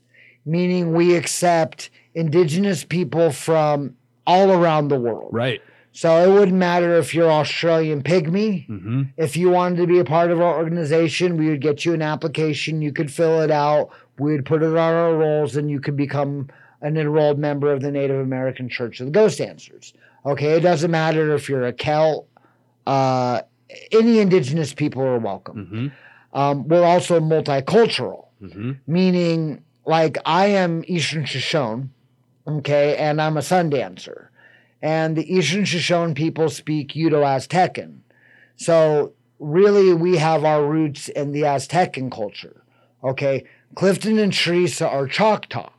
meaning 0.44 0.92
we 0.92 1.16
accept 1.16 1.90
indigenous 2.14 2.84
people 2.84 3.32
from 3.32 3.96
all 4.26 4.50
around 4.52 4.88
the 4.88 4.98
world. 4.98 5.30
Right. 5.32 5.62
So 5.92 6.16
it 6.23 6.32
wouldn't 6.32 6.56
matter 6.56 6.94
if 6.97 7.14
you're 7.14 7.30
Australian 7.30 8.02
pygmy. 8.02 8.66
hmm 8.66 9.02
If 9.16 9.37
you 9.37 9.50
wanted 9.50 9.76
to 9.78 9.87
be 9.87 9.99
a 9.99 10.04
part 10.04 10.30
of 10.30 10.40
our 10.40 10.56
organization, 10.56 11.37
we 11.37 11.49
would 11.49 11.61
get 11.61 11.85
you 11.85 11.94
an 11.94 12.02
application. 12.02 12.80
You 12.80 12.92
could 12.92 13.11
fill 13.12 13.40
it 13.42 13.50
out. 13.50 13.90
We 14.18 14.32
would 14.32 14.44
put 14.44 14.62
it 14.62 14.66
on 14.66 14.76
our 14.76 15.14
rolls, 15.14 15.56
and 15.56 15.70
you 15.70 15.80
could 15.80 15.97
become 15.97 16.49
an 16.82 16.97
enrolled 16.97 17.38
member 17.38 17.73
of 17.73 17.80
the 17.82 17.90
Native 17.90 18.20
American 18.20 18.68
Church 18.68 19.00
of 19.00 19.06
the 19.06 19.12
Ghost 19.12 19.38
Dancers. 19.38 19.92
Okay, 20.25 20.52
it 20.52 20.61
doesn't 20.61 20.90
matter 20.90 21.35
if 21.35 21.49
you're 21.49 21.66
a 21.66 21.73
Celt. 21.73 22.26
Uh, 22.87 23.42
any 23.92 24.18
indigenous 24.20 24.73
people 24.75 25.02
are 25.02 25.18
welcome. 25.18 25.66
hmm 25.66 25.87
Um, 26.38 26.68
we're 26.68 26.85
also 26.85 27.18
multicultural 27.20 28.26
hmm 28.40 28.73
meaning 28.87 29.62
like 29.85 30.16
I 30.25 30.47
am 30.47 30.85
Eastern 30.87 31.25
Shoshone, 31.25 31.90
okay, 32.47 32.97
and 32.97 33.20
I'm 33.20 33.37
a 33.37 33.42
sun 33.42 33.70
dancer. 33.70 34.29
And 34.82 35.16
the 35.16 35.32
Eastern 35.32 35.64
Shoshone 35.64 36.14
people 36.14 36.49
speak 36.49 36.92
Uto 36.92 37.22
Aztecan. 37.22 38.00
So 38.56 39.14
really 39.38 39.92
we 39.92 40.16
have 40.16 40.44
our 40.44 40.64
roots 40.64 41.08
in 41.08 41.32
the 41.32 41.42
Aztecan 41.42 42.10
culture. 42.10 42.62
Okay. 43.02 43.44
Clifton 43.75 44.18
and 44.18 44.32
Teresa 44.32 44.88
are 44.88 45.06
Choctaw 45.06 45.70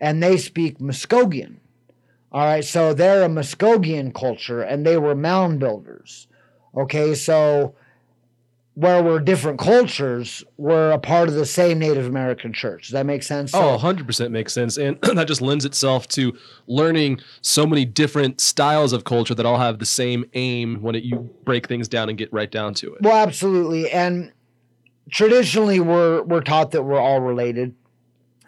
and 0.00 0.22
they 0.22 0.36
speak 0.36 0.78
Muskogean. 0.78 1.56
All 2.30 2.44
right, 2.44 2.64
so 2.64 2.92
they're 2.92 3.22
a 3.22 3.28
Muskogean 3.28 4.12
culture 4.12 4.60
and 4.60 4.84
they 4.84 4.96
were 4.96 5.14
mound 5.14 5.60
builders. 5.60 6.26
Okay, 6.76 7.14
so 7.14 7.74
where 8.74 9.02
we're 9.02 9.20
different 9.20 9.58
cultures, 9.60 10.42
we're 10.56 10.90
a 10.90 10.98
part 10.98 11.28
of 11.28 11.34
the 11.34 11.46
same 11.46 11.78
Native 11.78 12.06
American 12.06 12.52
church. 12.52 12.82
Does 12.84 12.90
that 12.92 13.06
make 13.06 13.22
sense? 13.22 13.52
Oh, 13.54 13.78
So- 13.78 13.86
100% 13.86 14.30
makes 14.32 14.52
sense. 14.52 14.76
And 14.76 14.98
that 15.02 15.28
just 15.28 15.40
lends 15.40 15.64
itself 15.64 16.08
to 16.08 16.36
learning 16.66 17.20
so 17.40 17.66
many 17.66 17.84
different 17.84 18.40
styles 18.40 18.92
of 18.92 19.04
culture 19.04 19.34
that 19.34 19.46
all 19.46 19.58
have 19.58 19.78
the 19.78 19.86
same 19.86 20.24
aim 20.34 20.82
when 20.82 20.96
it, 20.96 21.04
you 21.04 21.30
break 21.44 21.68
things 21.68 21.86
down 21.86 22.08
and 22.08 22.18
get 22.18 22.32
right 22.32 22.50
down 22.50 22.74
to 22.74 22.92
it. 22.94 23.02
Well, 23.02 23.16
absolutely. 23.16 23.88
And 23.92 24.32
traditionally, 25.10 25.78
we're 25.78 26.22
we're 26.22 26.40
taught 26.42 26.72
that 26.72 26.82
we're 26.82 26.98
all 26.98 27.20
related, 27.20 27.74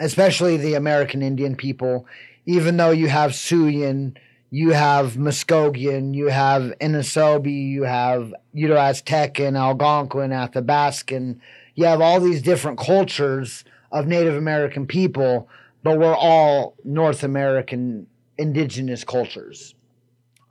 especially 0.01 0.57
the 0.57 0.75
American 0.75 1.23
Indian 1.23 1.55
people. 1.55 2.07
Even 2.47 2.77
though 2.77 2.91
you 2.91 3.09
have 3.09 3.33
Siouan, 3.33 4.17
you 4.51 4.71
have 4.71 5.15
Muskogean, 5.15 6.15
you 6.15 6.27
have 6.29 6.73
Inisobi, 6.81 7.69
you 7.69 7.83
have 7.83 8.33
Uto 8.55 8.77
Aztecan, 8.77 9.59
Algonquin, 9.59 10.31
Athabascan. 10.31 11.39
You 11.75 11.85
have 11.85 12.01
all 12.01 12.21
these 12.21 12.43
different 12.43 12.79
cultures 12.79 13.65
of 13.93 14.07
Native 14.07 14.35
American 14.35 14.87
people, 14.87 15.49
but 15.83 15.99
we're 15.99 16.15
all 16.15 16.75
North 16.85 17.23
American 17.23 18.07
indigenous 18.39 19.05
cultures. 19.05 19.75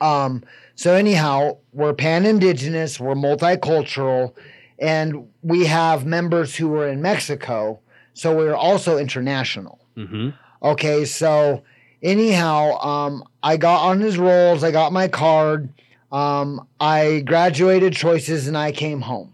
Um, 0.01 0.43
so 0.75 0.93
anyhow, 0.93 1.57
we're 1.71 1.93
pan-indigenous, 1.93 2.99
we're 2.99 3.15
multicultural, 3.15 4.33
and 4.77 5.27
we 5.41 5.65
have 5.65 6.05
members 6.05 6.55
who 6.55 6.73
are 6.75 6.87
in 6.87 7.01
Mexico, 7.01 7.79
so 8.13 8.35
we're 8.35 8.55
also 8.55 8.97
international. 8.97 9.79
hmm 9.95 10.29
Okay, 10.61 11.05
so 11.05 11.63
anyhow, 12.01 12.79
um, 12.79 13.23
I 13.41 13.57
got 13.57 13.87
on 13.87 13.99
his 13.99 14.17
rolls, 14.17 14.63
I 14.63 14.71
got 14.71 14.93
my 14.93 15.07
card, 15.07 15.69
um, 16.11 16.67
I 16.79 17.21
graduated 17.25 17.93
choices, 17.93 18.47
and 18.47 18.57
I 18.57 18.71
came 18.71 19.01
home. 19.01 19.33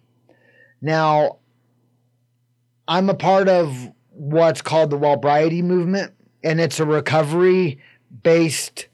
Now, 0.82 1.38
I'm 2.88 3.10
a 3.10 3.14
part 3.14 3.48
of 3.48 3.92
what's 4.10 4.62
called 4.62 4.90
the 4.90 4.98
Wellbriety 4.98 5.64
movement, 5.64 6.14
and 6.44 6.60
it's 6.60 6.80
a 6.80 6.86
recovery 6.86 7.80
based 8.24 8.88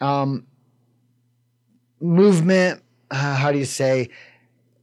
um, 0.00 0.46
movement. 2.00 2.82
Uh, 3.10 3.34
how 3.34 3.52
do 3.52 3.58
you 3.58 3.64
say? 3.64 4.10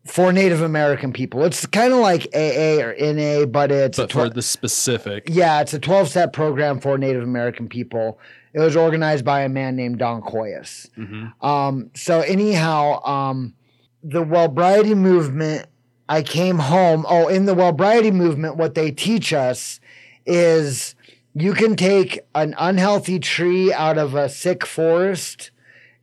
For 0.05 0.31
Native 0.31 0.61
American 0.61 1.11
people, 1.13 1.43
it's 1.43 1.65
kind 1.65 1.91
of 1.91 1.99
like 1.99 2.27
AA 2.35 2.77
or 2.79 2.95
NA, 2.99 3.45
but 3.45 3.71
it's 3.71 3.97
But 3.97 4.11
for 4.11 4.29
tw- 4.29 4.35
the 4.35 4.41
specific. 4.43 5.23
yeah, 5.31 5.61
it's 5.61 5.73
a 5.73 5.79
12 5.79 6.09
step 6.09 6.31
program 6.31 6.79
for 6.79 6.97
Native 6.97 7.23
American 7.23 7.67
people. 7.67 8.19
It 8.53 8.59
was 8.59 8.75
organized 8.75 9.25
by 9.25 9.41
a 9.41 9.49
man 9.49 9.75
named 9.75 9.97
Don 9.97 10.21
Coyhis. 10.21 10.89
hmm 10.95 11.25
Um, 11.45 11.89
so 11.95 12.21
anyhow, 12.21 13.03
um, 13.03 13.55
the 14.03 14.23
Wellbriety 14.23 14.95
movement 14.95 15.65
I 16.07 16.21
came 16.21 16.59
home. 16.59 17.03
Oh, 17.09 17.27
in 17.27 17.45
the 17.45 17.55
Wellbriety 17.55 18.13
movement, 18.13 18.57
what 18.57 18.75
they 18.75 18.91
teach 18.91 19.33
us 19.33 19.79
is 20.27 20.93
you 21.33 21.53
can 21.53 21.75
take 21.75 22.19
an 22.35 22.53
unhealthy 22.59 23.17
tree 23.19 23.73
out 23.73 23.97
of 23.97 24.13
a 24.13 24.29
sick 24.29 24.65
forest 24.67 25.49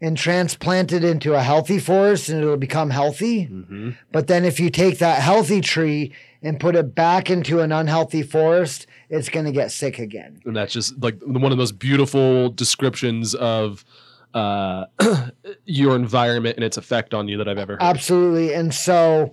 and 0.02 0.18
transplant 0.18 0.92
it 0.92 1.04
into 1.04 1.34
a 1.34 1.40
healthy 1.40 1.78
forest 1.78 2.28
and 2.28 2.42
it'll 2.42 2.56
become 2.56 2.90
healthy. 2.90 3.46
Mm-hmm. 3.46 3.90
But 4.10 4.26
then 4.26 4.44
if 4.44 4.58
you 4.58 4.68
take 4.68 4.98
that 4.98 5.22
healthy 5.22 5.60
tree 5.60 6.12
and 6.42 6.58
put 6.58 6.74
it 6.74 6.92
back 6.92 7.30
into 7.30 7.60
an 7.60 7.70
unhealthy 7.70 8.24
forest, 8.24 8.88
it's 9.08 9.28
going 9.28 9.46
to 9.46 9.52
get 9.52 9.70
sick 9.70 10.00
again. 10.00 10.42
And 10.44 10.56
that's 10.56 10.72
just 10.72 11.00
like 11.00 11.22
one 11.22 11.44
of 11.44 11.50
the 11.50 11.56
most 11.56 11.78
beautiful 11.78 12.50
descriptions 12.50 13.36
of 13.36 13.84
uh, 14.34 14.86
your 15.66 15.94
environment 15.94 16.56
and 16.56 16.64
its 16.64 16.76
effect 16.76 17.14
on 17.14 17.28
you 17.28 17.38
that 17.38 17.48
I've 17.48 17.58
ever 17.58 17.74
heard. 17.74 17.82
Absolutely. 17.82 18.52
And 18.54 18.74
so 18.74 19.32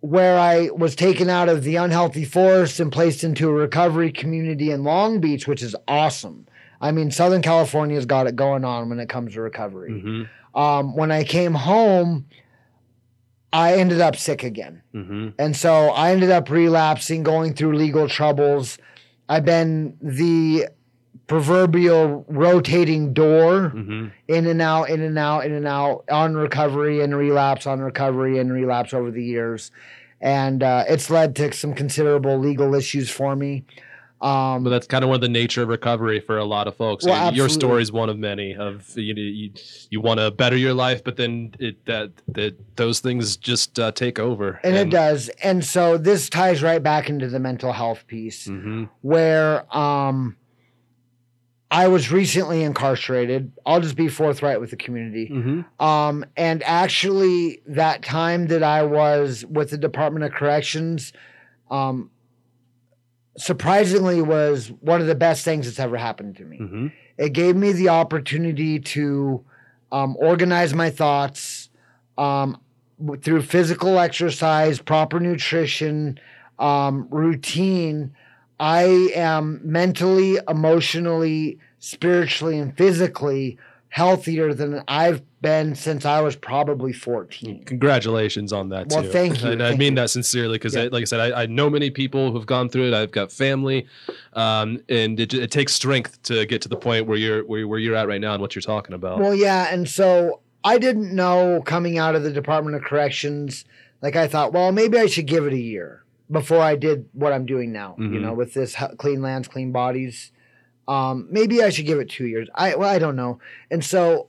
where 0.00 0.38
I 0.38 0.70
was 0.70 0.94
taken 0.94 1.28
out 1.28 1.48
of 1.48 1.64
the 1.64 1.74
unhealthy 1.76 2.24
forest 2.24 2.78
and 2.78 2.92
placed 2.92 3.24
into 3.24 3.48
a 3.48 3.52
recovery 3.52 4.12
community 4.12 4.70
in 4.70 4.84
Long 4.84 5.20
Beach, 5.20 5.48
which 5.48 5.64
is 5.64 5.74
awesome. 5.88 6.45
I 6.80 6.92
mean, 6.92 7.10
Southern 7.10 7.42
California's 7.42 8.06
got 8.06 8.26
it 8.26 8.36
going 8.36 8.64
on 8.64 8.88
when 8.88 9.00
it 9.00 9.08
comes 9.08 9.34
to 9.34 9.40
recovery. 9.40 9.92
Mm-hmm. 9.92 10.58
Um, 10.58 10.96
when 10.96 11.10
I 11.10 11.24
came 11.24 11.54
home, 11.54 12.26
I 13.52 13.74
ended 13.74 14.00
up 14.00 14.16
sick 14.16 14.42
again. 14.42 14.82
Mm-hmm. 14.94 15.28
And 15.38 15.56
so 15.56 15.88
I 15.90 16.10
ended 16.10 16.30
up 16.30 16.50
relapsing, 16.50 17.22
going 17.22 17.54
through 17.54 17.76
legal 17.76 18.08
troubles. 18.08 18.78
I've 19.28 19.44
been 19.44 19.96
the 20.00 20.68
proverbial 21.26 22.24
rotating 22.28 23.12
door 23.12 23.72
Mm-hmm. 23.74 24.08
in 24.28 24.46
and 24.46 24.62
out, 24.62 24.90
in 24.90 25.00
and 25.00 25.18
out, 25.18 25.44
in 25.44 25.52
and 25.52 25.66
out, 25.66 26.04
on 26.10 26.34
recovery 26.34 27.00
and 27.00 27.16
relapse, 27.16 27.66
on 27.66 27.80
recovery 27.80 28.38
and 28.38 28.52
relapse 28.52 28.94
over 28.94 29.10
the 29.10 29.24
years. 29.24 29.70
And 30.20 30.62
uh, 30.62 30.84
it's 30.88 31.10
led 31.10 31.36
to 31.36 31.52
some 31.52 31.74
considerable 31.74 32.38
legal 32.38 32.74
issues 32.74 33.10
for 33.10 33.36
me. 33.36 33.64
Um, 34.20 34.64
But 34.64 34.70
that's 34.70 34.86
kind 34.86 35.04
of 35.04 35.08
one 35.10 35.16
of 35.16 35.20
the 35.20 35.28
nature 35.28 35.62
of 35.62 35.68
recovery 35.68 36.20
for 36.20 36.38
a 36.38 36.44
lot 36.44 36.66
of 36.68 36.74
folks. 36.76 37.04
Well, 37.04 37.26
And 37.28 37.36
your 37.36 37.48
story 37.50 37.82
is 37.82 37.92
one 37.92 38.08
of 38.08 38.18
many. 38.18 38.54
Of 38.56 38.96
you, 38.96 39.12
know, 39.12 39.20
you, 39.20 39.50
you 39.90 40.00
want 40.00 40.20
to 40.20 40.30
better 40.30 40.56
your 40.56 40.72
life, 40.72 41.04
but 41.04 41.16
then 41.16 41.54
it 41.58 41.84
that 41.84 42.12
that 42.28 42.56
those 42.76 43.00
things 43.00 43.36
just 43.36 43.78
uh, 43.78 43.92
take 43.92 44.18
over. 44.18 44.58
and 44.64 44.74
it 44.76 44.88
does. 44.90 45.28
And 45.42 45.62
so 45.64 45.98
this 45.98 46.30
ties 46.30 46.62
right 46.62 46.82
back 46.82 47.10
into 47.10 47.28
the 47.28 47.38
mental 47.38 47.72
health 47.72 48.06
piece. 48.06 48.46
hmm 48.46 48.84
where 49.02 49.64
um 49.76 50.36
I 51.70 51.88
was 51.88 52.12
recently 52.12 52.62
incarcerated. 52.62 53.50
I'll 53.66 53.80
just 53.80 53.96
be 53.96 54.08
forthright 54.08 54.60
with 54.60 54.70
the 54.70 54.76
community. 54.76 55.26
hmm 55.26 55.60
Um, 55.84 56.24
and 56.36 56.62
actually, 56.62 57.60
that 57.66 58.02
time 58.02 58.46
that 58.46 58.62
I 58.62 58.84
was 58.84 59.44
with 59.44 59.70
the 59.70 59.78
Department 59.78 60.24
of 60.24 60.30
Corrections, 60.32 61.12
um, 61.70 62.10
surprisingly, 63.36 64.22
was 64.22 64.72
one 64.80 65.00
of 65.00 65.06
the 65.06 65.14
best 65.14 65.44
things 65.44 65.66
that's 65.66 65.78
ever 65.78 65.96
happened 65.96 66.36
to 66.36 66.44
me. 66.44 66.58
hmm 66.58 66.86
It 67.18 67.32
gave 67.32 67.56
me 67.56 67.72
the 67.72 67.88
opportunity 67.88 68.78
to 68.80 69.44
um, 69.92 70.16
organize 70.18 70.74
my 70.74 70.90
thoughts 70.90 71.70
um, 72.18 72.60
through 73.22 73.42
physical 73.42 73.98
exercise, 73.98 74.80
proper 74.80 75.20
nutrition, 75.20 76.18
um, 76.58 77.06
routine. 77.10 78.14
I 78.58 79.10
am 79.14 79.60
mentally, 79.62 80.38
emotionally, 80.48 81.58
spiritually, 81.78 82.58
and 82.58 82.76
physically 82.76 83.58
healthier 83.88 84.52
than 84.54 84.82
I've 84.88 85.22
been 85.46 85.74
since 85.76 86.04
I 86.04 86.20
was 86.20 86.34
probably 86.34 86.92
14. 86.92 87.62
Congratulations 87.64 88.52
on 88.52 88.68
that 88.70 88.88
Well, 88.90 89.02
too. 89.02 89.08
thank 89.10 89.42
you, 89.42 89.50
And 89.52 89.62
I 89.62 89.68
thank 89.68 89.78
mean 89.78 89.92
you. 89.92 89.96
that 90.00 90.10
sincerely 90.10 90.54
because, 90.56 90.74
Yeah. 90.74 90.88
like 90.90 91.02
I 91.02 91.04
said, 91.04 91.20
I, 91.20 91.42
I 91.42 91.46
know 91.46 91.70
many 91.70 91.88
people 91.90 92.32
who've 92.32 92.46
gone 92.46 92.68
through 92.68 92.88
it. 92.88 92.94
I've 92.94 93.12
got 93.12 93.30
family, 93.30 93.86
um, 94.32 94.80
and 94.88 95.20
it, 95.20 95.32
it 95.34 95.50
takes 95.52 95.72
strength 95.74 96.20
to 96.24 96.44
get 96.46 96.62
to 96.62 96.68
the 96.68 96.76
point 96.76 97.06
where 97.06 97.16
you're 97.16 97.44
where, 97.44 97.66
where 97.68 97.78
you're 97.78 97.94
at 97.94 98.08
right 98.08 98.20
now 98.20 98.32
and 98.34 98.40
what 98.40 98.54
you're 98.56 98.62
talking 98.62 98.94
about. 98.94 99.20
Well, 99.20 99.34
yeah, 99.34 99.72
and 99.72 99.88
so 99.88 100.40
I 100.64 100.78
didn't 100.78 101.14
know 101.14 101.62
coming 101.64 101.96
out 101.96 102.14
of 102.16 102.22
the 102.24 102.32
Department 102.32 102.74
of 102.76 102.82
Corrections. 102.82 103.64
Like 104.02 104.16
I 104.16 104.26
thought, 104.26 104.52
well, 104.52 104.72
maybe 104.72 104.98
I 104.98 105.06
should 105.06 105.26
give 105.26 105.46
it 105.46 105.52
a 105.52 105.58
year 105.60 106.02
before 106.30 106.60
I 106.60 106.74
did 106.74 107.08
what 107.12 107.32
I'm 107.32 107.46
doing 107.46 107.70
now. 107.72 107.94
You 107.98 108.04
Mhm. 108.08 108.20
know, 108.22 108.34
with 108.34 108.52
this 108.54 108.74
clean 108.98 109.22
lands, 109.22 109.46
clean 109.48 109.70
bodies. 109.70 110.32
Um, 110.88 111.28
maybe 111.30 111.62
I 111.62 111.70
should 111.70 111.86
give 111.86 111.98
it 112.00 112.08
two 112.10 112.26
years. 112.26 112.48
I 112.54 112.74
well, 112.74 112.88
I 112.88 112.98
don't 112.98 113.16
know. 113.16 113.38
And 113.70 113.84
so 113.84 114.28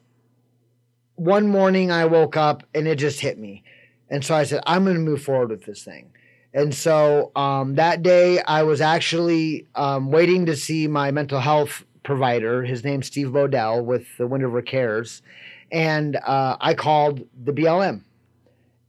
one 1.17 1.49
morning 1.49 1.91
I 1.91 2.06
woke 2.06 2.38
up 2.38 2.63
and 2.73 2.88
it 2.88 2.95
just 2.97 3.19
hit 3.19 3.38
me, 3.38 3.63
and 4.10 4.23
so 4.23 4.34
I 4.36 4.43
said, 4.43 4.63
I'm 4.65 4.86
going 4.86 4.95
to 4.95 5.01
move 5.01 5.21
forward 5.21 5.49
with 5.49 5.65
this 5.65 5.84
thing. 5.84 6.12
And 6.53 6.73
so 6.73 7.32
um, 7.36 7.75
that 7.75 8.01
day 8.01 8.41
I 8.41 8.63
was 8.63 8.80
actually 8.82 9.67
um, 9.75 10.10
waiting 10.12 10.45
to 10.45 10.56
see 10.56 10.88
my 10.88 11.12
mental 11.12 11.39
health 11.39 11.84
provider. 12.03 12.63
His 12.63 12.84
name's 12.84 13.08
Steve 13.08 13.27
Bodell 13.27 13.84
with 13.84 14.08
the 14.17 14.25
Wind 14.25 14.43
River 14.43 14.62
Cares. 14.62 15.21
And 15.71 16.15
uh, 16.15 16.56
I 16.62 16.73
called 16.73 17.27
the 17.43 17.51
BLM 17.51 18.01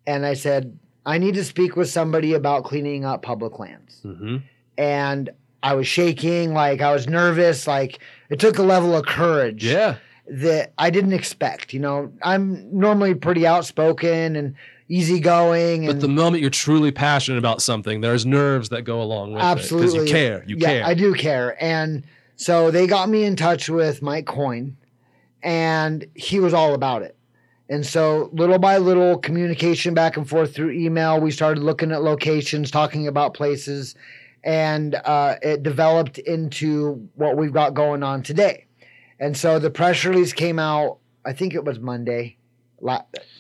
and 0.07 0.25
I 0.25 0.35
said, 0.35 0.79
I 1.05 1.19
need 1.19 1.35
to 1.35 1.45
speak 1.45 1.75
with 1.77 1.91
somebody 1.91 2.33
about 2.35 2.65
cleaning 2.65 3.05
up 3.05 3.23
public 3.23 3.59
lands. 3.59 4.01
hmm 4.03 4.37
And 4.79 5.31
I 5.63 5.75
was 5.75 5.89
shaking, 5.89 6.55
like 6.55 6.81
I 6.81 6.93
was 6.93 7.09
nervous, 7.09 7.67
like 7.67 7.99
it 8.31 8.39
took 8.39 8.59
a 8.59 8.63
level 8.63 8.95
of 8.95 9.05
courage 9.05 9.65
Yeah. 9.65 9.97
That 10.31 10.73
I 10.79 10.91
didn't 10.91 11.13
expect. 11.13 11.73
You 11.73 11.81
know, 11.81 12.13
I'm 12.23 12.69
normally 12.77 13.15
pretty 13.15 13.47
outspoken 13.47 14.37
and 14.37 14.55
easygoing. 14.89 15.87
But 15.87 16.01
the 16.01 16.09
moment 16.09 16.41
you're 16.41 16.51
truly 16.51 16.91
passionate 16.91 17.39
about 17.39 17.63
something, 17.63 18.01
there's 18.01 18.27
nerves 18.27 18.71
that 18.71 18.83
go 18.83 19.03
along 19.03 19.33
with 19.33 19.43
it 19.43 19.55
because 19.55 19.73
Absolutely. 19.73 20.07
you 20.07 20.13
care. 20.13 20.45
You 20.47 20.57
yeah, 20.59 20.69
care. 20.69 20.85
I 20.87 20.95
do 20.95 21.15
care. 21.15 21.63
And 21.63 22.05
so 22.37 22.71
they 22.71 22.87
got 22.87 23.09
me 23.09 23.25
in 23.25 23.37
touch 23.37 23.69
with 23.69 24.03
Mike 24.03 24.27
Coyne, 24.27 24.77
and 25.43 26.07
he 26.15 26.41
was 26.41 26.55
all 26.55 26.75
about 26.75 27.03
it. 27.03 27.17
And 27.71 27.85
so 27.85 28.31
little 28.33 28.59
by 28.59 28.79
little, 28.79 29.19
communication 29.19 29.93
back 29.93 30.17
and 30.17 30.27
forth 30.27 30.55
through 30.55 30.71
email. 30.71 31.21
We 31.21 31.31
started 31.31 31.63
looking 31.63 31.93
at 31.93 32.03
locations, 32.03 32.71
talking 32.71 33.07
about 33.07 33.35
places, 33.35 33.95
and 34.43 34.95
uh, 34.95 35.37
it 35.43 35.63
developed 35.63 36.19
into 36.19 37.09
what 37.15 37.37
we've 37.37 37.53
got 37.53 37.75
going 37.75 38.03
on 38.03 38.23
today. 38.23 38.68
And 39.21 39.37
so 39.37 39.59
the 39.59 39.71
press 39.71 40.05
release 40.05 40.33
came 40.33 40.59
out. 40.59 40.99
I 41.25 41.33
think 41.33 41.55
it 41.55 41.65
was 41.65 41.79
Monday. 41.79 42.37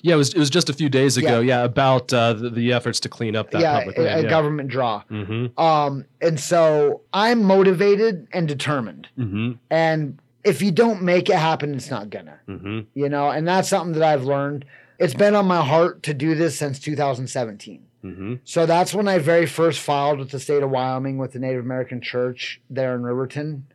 Yeah, 0.02 0.14
it 0.14 0.18
was 0.18 0.34
it 0.34 0.38
was 0.38 0.50
just 0.50 0.68
a 0.68 0.72
few 0.72 0.88
days 0.88 1.16
ago. 1.16 1.40
Yeah, 1.40 1.62
about 1.62 2.12
uh, 2.12 2.32
the, 2.32 2.50
the 2.50 2.72
efforts 2.72 2.98
to 3.00 3.08
clean 3.08 3.36
up 3.36 3.52
that 3.52 3.60
yeah, 3.60 3.78
public 3.78 3.98
a, 3.98 4.02
land. 4.02 4.20
a 4.20 4.22
yeah. 4.24 4.28
government 4.28 4.68
draw. 4.68 5.02
Mm-hmm. 5.10 5.60
Um, 5.60 6.04
and 6.20 6.40
so 6.40 7.02
I'm 7.12 7.44
motivated 7.44 8.26
and 8.32 8.48
determined. 8.48 9.08
Mm-hmm. 9.16 9.52
And 9.70 10.18
if 10.44 10.60
you 10.60 10.72
don't 10.72 11.02
make 11.02 11.28
it 11.28 11.36
happen, 11.36 11.74
it's 11.74 11.90
not 11.90 12.10
gonna, 12.10 12.40
Mm-hmm. 12.48 12.80
you 12.94 13.08
know, 13.08 13.30
and 13.30 13.46
that's 13.46 13.68
something 13.68 13.92
that 13.92 14.02
I've 14.02 14.24
learned. 14.24 14.64
It's 14.98 15.14
been 15.14 15.36
on 15.36 15.46
my 15.46 15.62
heart 15.62 16.02
to 16.04 16.14
do 16.14 16.34
this 16.34 16.58
since 16.58 16.80
2017. 16.80 17.84
Mm-hmm. 18.04 18.34
So 18.44 18.66
that's 18.66 18.94
when 18.94 19.06
I 19.06 19.18
very 19.18 19.46
first 19.46 19.80
filed 19.80 20.18
with 20.18 20.30
the 20.30 20.40
state 20.40 20.62
of 20.62 20.70
Wyoming 20.70 21.18
with 21.18 21.32
the 21.32 21.38
Native 21.38 21.64
American 21.64 22.00
Church 22.00 22.60
there 22.70 22.94
in 22.94 23.02
Riverton. 23.02 23.66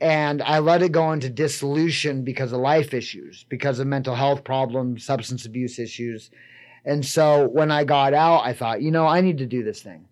And 0.00 0.42
I 0.42 0.58
let 0.58 0.82
it 0.82 0.92
go 0.92 1.12
into 1.12 1.30
dissolution 1.30 2.22
because 2.22 2.52
of 2.52 2.60
life 2.60 2.92
issues, 2.92 3.46
because 3.48 3.78
of 3.78 3.86
mental 3.86 4.14
health 4.14 4.44
problems, 4.44 5.04
substance 5.04 5.46
abuse 5.46 5.78
issues. 5.78 6.30
And 6.84 7.04
so 7.04 7.48
when 7.48 7.70
I 7.70 7.84
got 7.84 8.12
out, 8.12 8.44
I 8.44 8.52
thought, 8.52 8.82
you 8.82 8.90
know, 8.90 9.06
I 9.06 9.20
need 9.20 9.38
to 9.38 9.46
do 9.46 9.64
this 9.64 9.80
thing. 9.80 10.06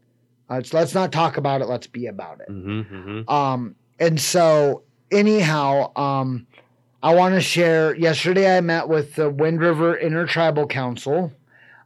Let's, 0.49 0.73
let's 0.73 0.95
not 0.95 1.13
talk 1.13 1.37
about 1.37 1.61
it, 1.61 1.69
let's 1.69 1.87
be 1.87 2.07
about 2.07 2.41
it. 2.41 2.49
Mm-hmm. 2.51 2.95
Mm-hmm. 2.95 3.29
Um, 3.29 3.75
and 3.99 4.21
so 4.21 4.83
anyhow, 5.11 5.93
um, 5.97 6.47
I 7.03 7.15
want 7.15 7.35
to 7.35 7.41
share. 7.43 7.95
Yesterday, 7.95 8.57
I 8.57 8.63
met 8.63 8.89
with 8.89 9.15
the 9.15 9.29
Wind 9.29 9.61
River 9.61 9.95
Intertribal 9.95 10.67
Council 10.67 11.31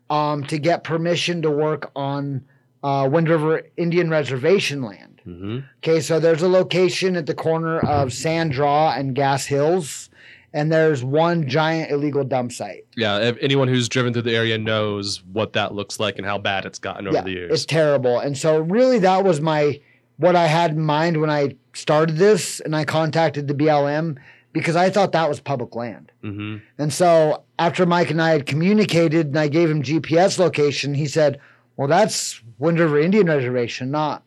um, 0.08 0.44
to 0.44 0.58
get 0.58 0.84
permission 0.84 1.42
to 1.42 1.50
work 1.50 1.90
on 1.96 2.44
uh, 2.84 3.08
Wind 3.10 3.28
River 3.28 3.62
Indian 3.76 4.10
Reservation 4.10 4.80
land. 4.80 5.07
Mm-hmm. 5.28 5.58
Okay, 5.78 6.00
so 6.00 6.18
there's 6.18 6.42
a 6.42 6.48
location 6.48 7.16
at 7.16 7.26
the 7.26 7.34
corner 7.34 7.80
of 7.80 8.12
Sand 8.12 8.52
Draw 8.52 8.94
and 8.94 9.14
Gas 9.14 9.44
Hills, 9.44 10.08
and 10.54 10.72
there's 10.72 11.04
one 11.04 11.46
giant 11.46 11.90
illegal 11.90 12.24
dump 12.24 12.52
site. 12.52 12.86
Yeah, 12.96 13.18
if 13.18 13.36
anyone 13.40 13.68
who's 13.68 13.88
driven 13.88 14.12
through 14.12 14.22
the 14.22 14.34
area 14.34 14.56
knows 14.56 15.22
what 15.32 15.52
that 15.52 15.74
looks 15.74 16.00
like 16.00 16.16
and 16.16 16.26
how 16.26 16.38
bad 16.38 16.64
it's 16.64 16.78
gotten 16.78 17.06
over 17.06 17.16
yeah, 17.16 17.22
the 17.22 17.30
years. 17.30 17.52
it's 17.52 17.66
terrible. 17.66 18.18
And 18.18 18.38
so, 18.38 18.60
really, 18.60 18.98
that 19.00 19.24
was 19.24 19.40
my 19.40 19.80
what 20.16 20.34
I 20.34 20.46
had 20.46 20.72
in 20.72 20.80
mind 20.80 21.20
when 21.20 21.30
I 21.30 21.56
started 21.74 22.16
this, 22.16 22.60
and 22.60 22.74
I 22.74 22.84
contacted 22.84 23.48
the 23.48 23.54
BLM 23.54 24.16
because 24.52 24.76
I 24.76 24.88
thought 24.88 25.12
that 25.12 25.28
was 25.28 25.40
public 25.40 25.76
land. 25.76 26.10
Mm-hmm. 26.24 26.56
And 26.78 26.92
so 26.92 27.44
after 27.58 27.84
Mike 27.84 28.10
and 28.10 28.20
I 28.20 28.30
had 28.30 28.46
communicated 28.46 29.26
and 29.26 29.38
I 29.38 29.48
gave 29.48 29.70
him 29.70 29.82
GPS 29.82 30.38
location, 30.38 30.94
he 30.94 31.06
said, 31.06 31.38
"Well, 31.76 31.86
that's 31.86 32.42
Wind 32.58 32.80
River 32.80 32.98
Indian 32.98 33.26
Reservation, 33.26 33.90
not 33.90 34.22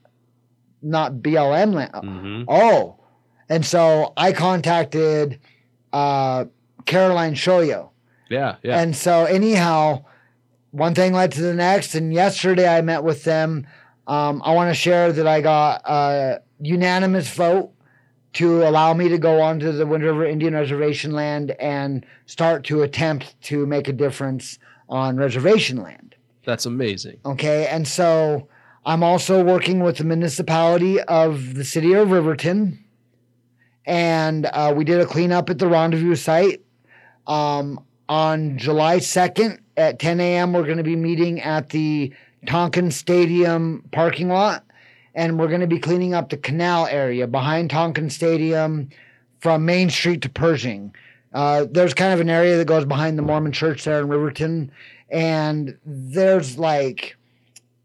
not 0.81 1.13
BLM 1.15 1.73
land." 1.73 1.93
Mm-hmm. 1.93 2.43
Oh, 2.47 2.97
and 3.49 3.65
so 3.65 4.13
I 4.17 4.31
contacted 4.33 5.39
uh, 5.93 6.45
Caroline 6.85 7.33
Shoyo, 7.35 7.89
Yeah, 8.29 8.55
yeah. 8.63 8.79
and 8.81 8.95
so 8.95 9.25
anyhow, 9.25 10.05
one 10.71 10.95
thing 10.95 11.13
led 11.13 11.31
to 11.33 11.41
the 11.41 11.53
next. 11.53 11.95
And 11.95 12.13
yesterday 12.13 12.67
I 12.67 12.81
met 12.81 13.03
with 13.03 13.23
them. 13.23 13.67
Um, 14.07 14.41
I 14.45 14.53
want 14.55 14.69
to 14.69 14.73
share 14.73 15.11
that 15.11 15.27
I 15.27 15.41
got 15.41 15.81
a 15.85 16.41
unanimous 16.59 17.33
vote 17.33 17.71
to 18.33 18.63
allow 18.67 18.93
me 18.93 19.09
to 19.09 19.17
go 19.17 19.41
onto 19.41 19.71
the 19.73 19.85
Wind 19.85 20.03
River 20.03 20.25
Indian 20.25 20.53
Reservation 20.53 21.11
land 21.11 21.51
and 21.59 22.05
start 22.25 22.63
to 22.65 22.81
attempt 22.83 23.39
to 23.43 23.65
make 23.65 23.89
a 23.89 23.93
difference 23.93 24.57
on 24.87 25.17
reservation 25.17 25.77
land. 25.83 26.15
That's 26.45 26.65
amazing. 26.65 27.19
Okay. 27.25 27.67
And 27.67 27.85
so 27.87 28.47
I'm 28.85 29.03
also 29.03 29.43
working 29.43 29.81
with 29.81 29.97
the 29.97 30.03
municipality 30.03 30.99
of 31.01 31.53
the 31.53 31.63
city 31.63 31.93
of 31.93 32.11
Riverton. 32.11 32.83
And 33.85 34.45
uh, 34.45 34.73
we 34.75 34.83
did 34.83 35.01
a 35.01 35.05
cleanup 35.05 35.49
at 35.49 35.59
the 35.59 35.67
rendezvous 35.67 36.15
site. 36.15 36.61
Um, 37.27 37.83
on 38.09 38.57
July 38.57 38.97
2nd 38.97 39.59
at 39.77 39.99
10 39.99 40.19
a.m., 40.19 40.53
we're 40.53 40.65
going 40.65 40.77
to 40.77 40.83
be 40.83 40.95
meeting 40.95 41.41
at 41.41 41.69
the 41.69 42.13
Tonkin 42.45 42.91
Stadium 42.91 43.83
parking 43.91 44.29
lot 44.29 44.65
and 45.13 45.37
we're 45.37 45.47
going 45.47 45.61
to 45.61 45.67
be 45.67 45.79
cleaning 45.79 46.13
up 46.13 46.29
the 46.29 46.37
canal 46.37 46.87
area 46.87 47.27
behind 47.27 47.69
Tonkin 47.69 48.09
Stadium 48.09 48.89
from 49.39 49.65
Main 49.65 49.89
Street 49.89 50.21
to 50.21 50.29
Pershing. 50.29 50.93
Uh, 51.33 51.65
there's 51.69 51.93
kind 51.93 52.13
of 52.13 52.19
an 52.19 52.29
area 52.29 52.57
that 52.57 52.65
goes 52.65 52.85
behind 52.85 53.17
the 53.17 53.21
Mormon 53.21 53.51
church 53.51 53.83
there 53.83 53.99
in 53.99 54.07
Riverton, 54.07 54.71
and 55.09 55.77
there's 55.85 56.57
like 56.57 57.15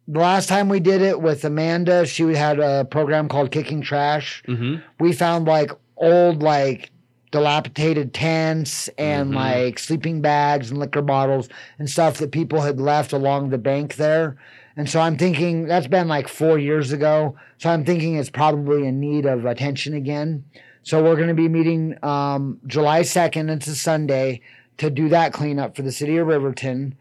the 0.09 0.21
last 0.21 0.49
time 0.49 0.69
we 0.69 0.81
did 0.81 1.03
it 1.03 1.21
with 1.21 1.45
Amanda, 1.45 2.07
she 2.07 2.23
had 2.35 2.59
a 2.61 2.85
program 2.85 3.29
called 3.29 3.51
Kicking 3.51 3.83
Trash. 3.83 4.43
Mm-hmm. 4.47 4.77
We 5.01 5.13
found 5.13 5.47
like 5.47 5.71
old 5.97 6.43
like 6.43 6.91
dilapidated 7.33 8.15
tents 8.15 8.89
and 8.99 9.33
Mhm. 9.33 9.35
like 9.35 9.79
sleeping 9.79 10.21
bags 10.21 10.71
and 10.71 10.79
liquor 10.79 11.03
bottles 11.03 11.49
and 11.79 11.91
stuff 11.91 12.19
that 12.19 12.31
people 12.31 12.61
had 12.61 12.81
left 12.81 13.13
along 13.13 13.51
the 13.51 13.59
bank 13.59 13.97
there. 13.97 14.37
And 14.77 14.89
so 14.89 15.01
I'm 15.01 15.17
thinking 15.17 15.67
that's 15.67 15.87
been 15.89 16.07
like 16.09 16.29
four 16.29 16.59
years 16.59 16.93
ago. 16.93 17.35
So 17.59 17.71
I'm 17.71 17.85
thinking 17.85 18.15
it's 18.15 18.31
probably 18.31 18.87
in 18.87 19.01
need 19.01 19.27
of 19.27 19.45
attention 19.45 19.95
again. 19.95 20.45
So 20.83 21.03
we're 21.03 21.17
going 21.17 21.29
to 21.29 21.35
be 21.35 21.49
meeting 21.49 21.97
um, 22.05 22.59
July 22.67 23.01
2nd. 23.01 23.51
It's 23.51 23.67
a 23.67 23.75
Sunday 23.75 24.41
to 24.79 24.89
do 24.89 25.09
that 25.09 25.33
cleanup 25.33 25.75
for 25.75 25.83
the 25.83 25.91
city 25.93 26.17
of 26.19 26.27
Riverton. 26.29 26.95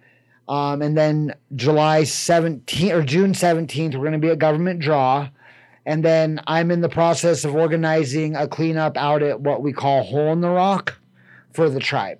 Um, 0.47 0.81
and 0.81 0.95
then 0.97 1.33
July 1.55 2.01
17th 2.03 2.91
or 2.91 3.01
June 3.01 3.33
17th, 3.33 3.93
we're 3.93 3.99
going 3.99 4.13
to 4.13 4.19
be 4.19 4.29
a 4.29 4.35
Government 4.35 4.79
Draw. 4.79 5.29
And 5.87 6.03
then 6.03 6.41
I'm 6.47 6.71
in 6.71 6.81
the 6.81 6.89
process 6.89 7.45
of 7.45 7.55
organizing 7.55 8.35
a 8.35 8.47
cleanup 8.47 8.97
out 8.97 9.21
at 9.21 9.41
what 9.41 9.61
we 9.61 9.73
call 9.73 10.03
Hole 10.03 10.31
in 10.33 10.41
the 10.41 10.49
Rock 10.49 10.97
for 11.53 11.69
the 11.69 11.79
tribe. 11.79 12.19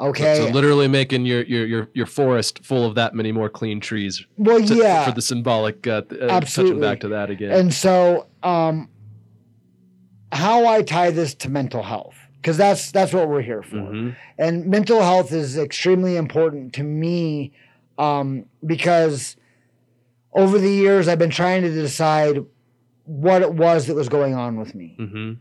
Okay. 0.00 0.36
So 0.36 0.52
literally 0.52 0.88
making 0.88 1.24
your, 1.24 1.42
your 1.44 1.66
your 1.66 1.88
your 1.94 2.06
forest 2.06 2.64
full 2.64 2.84
of 2.84 2.96
that 2.96 3.14
many 3.14 3.30
more 3.30 3.48
clean 3.48 3.80
trees. 3.80 4.26
well, 4.36 4.60
to- 4.64 4.74
yeah. 4.74 5.04
For 5.04 5.12
the 5.12 5.22
symbolic, 5.22 5.86
uh, 5.86 6.02
uh, 6.10 6.26
Absolutely. 6.28 6.80
touching 6.80 6.80
back 6.80 7.00
to 7.00 7.08
that 7.08 7.30
again. 7.30 7.52
And 7.52 7.72
so, 7.72 8.26
um, 8.42 8.88
how 10.32 10.66
I 10.66 10.82
tie 10.82 11.10
this 11.12 11.34
to 11.36 11.48
mental 11.48 11.82
health, 11.82 12.16
because 12.44 12.58
that's 12.58 12.92
that's 12.92 13.14
what 13.14 13.26
we're 13.26 13.40
here 13.40 13.62
for. 13.62 13.76
Mhm. 13.78 14.14
And 14.36 14.66
mental 14.66 15.00
health 15.00 15.32
is 15.32 15.56
extremely 15.56 16.14
important 16.16 16.74
to 16.74 16.82
me 16.82 17.52
um, 17.96 18.44
because 18.66 19.36
over 20.34 20.58
the 20.58 20.68
years 20.70 21.08
I've 21.08 21.18
been 21.18 21.30
trying 21.30 21.62
to 21.62 21.70
decide 21.70 22.44
what 23.06 23.40
it 23.40 23.54
was 23.54 23.86
that 23.86 23.94
was 23.94 24.10
going 24.10 24.34
on 24.34 24.58
with 24.58 24.74
me. 24.74 24.94
Mhm. 25.00 25.36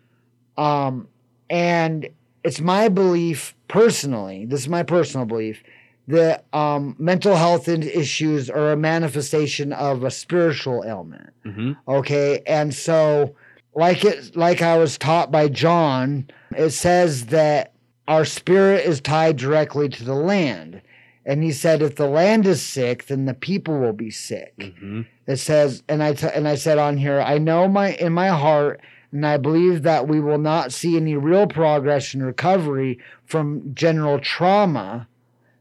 Um, 0.58 1.10
and 1.50 2.08
it's 2.46 2.62
my 2.62 2.88
belief 2.88 3.54
personally, 3.68 4.46
this 4.46 4.62
is 4.62 4.70
my 4.70 4.84
personal 4.84 5.26
belief, 5.26 5.62
that 6.08 6.46
um, 6.54 6.96
mental 6.98 7.36
health 7.36 7.68
issues 7.68 8.50
are 8.50 8.72
a 8.72 8.78
manifestation 8.78 9.74
of 9.74 10.06
a 10.06 10.12
spiritual 10.12 10.86
ailment. 10.88 11.32
Mhm. 11.46 11.76
Okay. 11.86 12.42
And 12.48 12.74
so, 12.74 13.36
like 13.76 14.06
it, 14.06 14.36
like 14.38 14.62
I 14.62 14.78
was 14.78 14.98
taught 14.98 15.32
by 15.32 15.48
John, 15.50 16.28
it 16.58 16.72
says 16.72 17.28
that 17.28 17.74
our 18.08 18.26
spirit 18.26 18.86
is 18.86 19.00
tied 19.02 19.38
directly 19.38 19.89
to 19.89 20.04
the 20.04 20.13
land. 20.16 20.82
And 21.26 21.42
he 21.42 21.54
said, 21.54 21.82
if 21.82 21.96
the 21.96 22.08
land 22.08 22.46
is 22.46 22.62
sick, 22.62 23.06
then 23.08 23.26
the 23.26 23.34
people 23.34 23.80
will 23.80 23.94
be 23.94 24.12
sick 24.12 24.54
Mhm. 24.58 25.06
it 25.26 25.38
says 25.38 25.82
and 25.88 26.04
I 26.04 26.13
t- 26.13 26.28
and 26.36 26.48
I 26.48 26.56
said 26.56 26.78
on 26.78 26.98
here 26.98 27.22
I 27.22 27.38
know 27.38 27.68
my 27.70 27.94
in 27.94 28.12
my 28.12 28.28
heart 28.28 28.82
and 29.13 29.26
I 29.26 29.38
believe 29.38 29.84
that 29.84 30.06
we 30.08 30.20
will 30.20 30.38
not 30.38 30.74
see 30.74 30.98
any 30.98 31.16
real 31.16 31.48
progress 31.48 32.13
in 32.13 32.22
recovery 32.24 33.00
from 33.26 33.72
general 33.74 34.20
trauma 34.20 35.08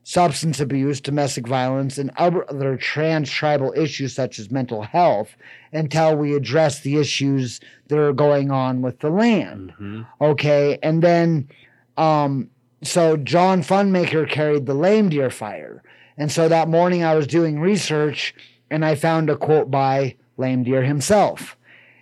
substance 0.05 0.59
abuse 0.61 1.01
domestic 1.01 1.47
violence 1.47 1.97
and 1.97 2.11
other 2.17 2.77
trans 2.77 3.31
tribal 3.31 3.73
issues 3.77 4.15
such 4.15 4.39
as 4.39 4.51
mental 4.51 4.83
health 4.83 5.37
until 5.73 6.17
we 6.17 6.35
address 6.35 6.81
the 6.81 6.97
issues 6.97 7.61
that 7.89 7.99
are 7.99 8.13
going 8.13 8.51
on 8.51 8.83
with 8.83 8.99
the 8.99 9.11
land 9.11 9.73
Mhm. 9.81 10.07
Okay. 10.21 10.79
And 10.83 11.03
then, 11.03 11.49
um, 11.97 12.49
so 12.83 13.17
John 13.17 13.63
Funmaker 13.63 14.29
carried 14.29 14.67
the 14.67 14.75
lame 14.75 15.09
deer 15.09 15.31
fire. 15.31 15.83
And 16.19 16.31
so 16.31 16.49
that 16.49 16.69
morning 16.69 17.05
I 17.05 17.15
was 17.15 17.27
doing 17.27 17.61
research 17.61 18.35
and 18.71 18.85
I 18.85 18.95
found 18.97 19.31
a 19.31 19.37
quote 19.37 19.71
by 19.71 20.17
Lame 20.37 20.65
Deer 20.65 20.83
himself. 20.83 21.57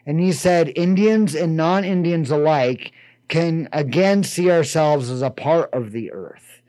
And 0.06 0.18
he 0.20 0.32
said, 0.32 0.72
Indians 0.74 1.34
and 1.34 1.56
non 1.56 1.84
Indians 1.84 2.30
alike 2.30 2.92
can 3.28 3.68
again 3.72 4.24
see 4.24 4.50
ourselves 4.50 5.10
as 5.10 5.22
a 5.22 5.30
part 5.30 5.70
of 5.72 5.92
the 5.92 6.10
earth, 6.12 6.60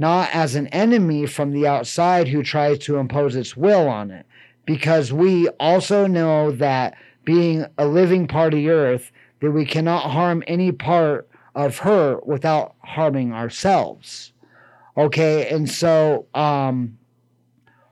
not 0.00 0.30
as 0.32 0.54
an 0.54 0.66
enemy 0.68 1.26
from 1.26 1.52
the 1.52 1.66
outside 1.66 2.26
who 2.26 2.42
tries 2.42 2.78
to 2.78 2.96
impose 2.96 3.36
its 3.36 3.54
will 3.54 3.86
on 3.86 4.10
it. 4.10 4.24
Because 4.64 5.12
we 5.12 5.48
also 5.60 6.06
know 6.06 6.50
that 6.52 6.96
being 7.24 7.66
a 7.76 7.86
living 7.86 8.26
part 8.26 8.54
of 8.54 8.58
the 8.58 8.70
earth, 8.70 9.12
that 9.42 9.50
we 9.50 9.66
cannot 9.66 10.10
harm 10.10 10.42
any 10.46 10.72
part 10.72 11.28
of 11.54 11.78
her 11.78 12.18
without 12.24 12.74
harming 12.82 13.34
ourselves. 13.34 14.32
Okay, 14.96 15.46
and 15.50 15.68
so 15.68 16.24
um, 16.34 16.96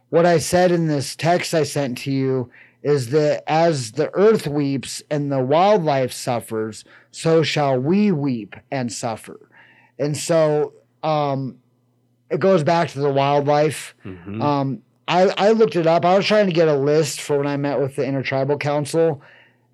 what 0.08 0.24
I 0.24 0.38
said 0.38 0.72
in 0.72 0.88
this 0.88 1.14
text 1.14 1.52
I 1.52 1.64
sent 1.64 1.98
to 1.98 2.10
you 2.10 2.50
is 2.82 3.10
that 3.10 3.44
as 3.46 3.92
the 3.92 4.10
earth 4.14 4.46
weeps 4.46 5.02
and 5.10 5.30
the 5.30 5.42
wildlife 5.42 6.12
suffers, 6.12 6.86
so 7.10 7.42
shall 7.42 7.78
we 7.78 8.12
weep 8.12 8.56
and 8.70 8.90
suffer. 8.90 9.50
And 9.98 10.16
so 10.16 10.72
um, 11.02 11.58
it 12.30 12.40
goes 12.40 12.62
back 12.62 12.88
to 12.90 13.00
the 13.00 13.10
wildlife. 13.10 13.94
Mhm. 14.04 14.42
Um, 14.42 14.82
I, 15.06 15.32
I 15.38 15.50
looked 15.52 15.76
it 15.76 15.86
up. 15.86 16.04
I 16.04 16.16
was 16.16 16.26
trying 16.26 16.46
to 16.46 16.52
get 16.52 16.68
a 16.68 16.76
list 16.76 17.20
for 17.22 17.38
when 17.38 17.46
I 17.46 17.56
met 17.56 17.80
with 17.80 17.96
the 17.96 18.04
Intertribal 18.04 18.58
Council. 18.58 19.22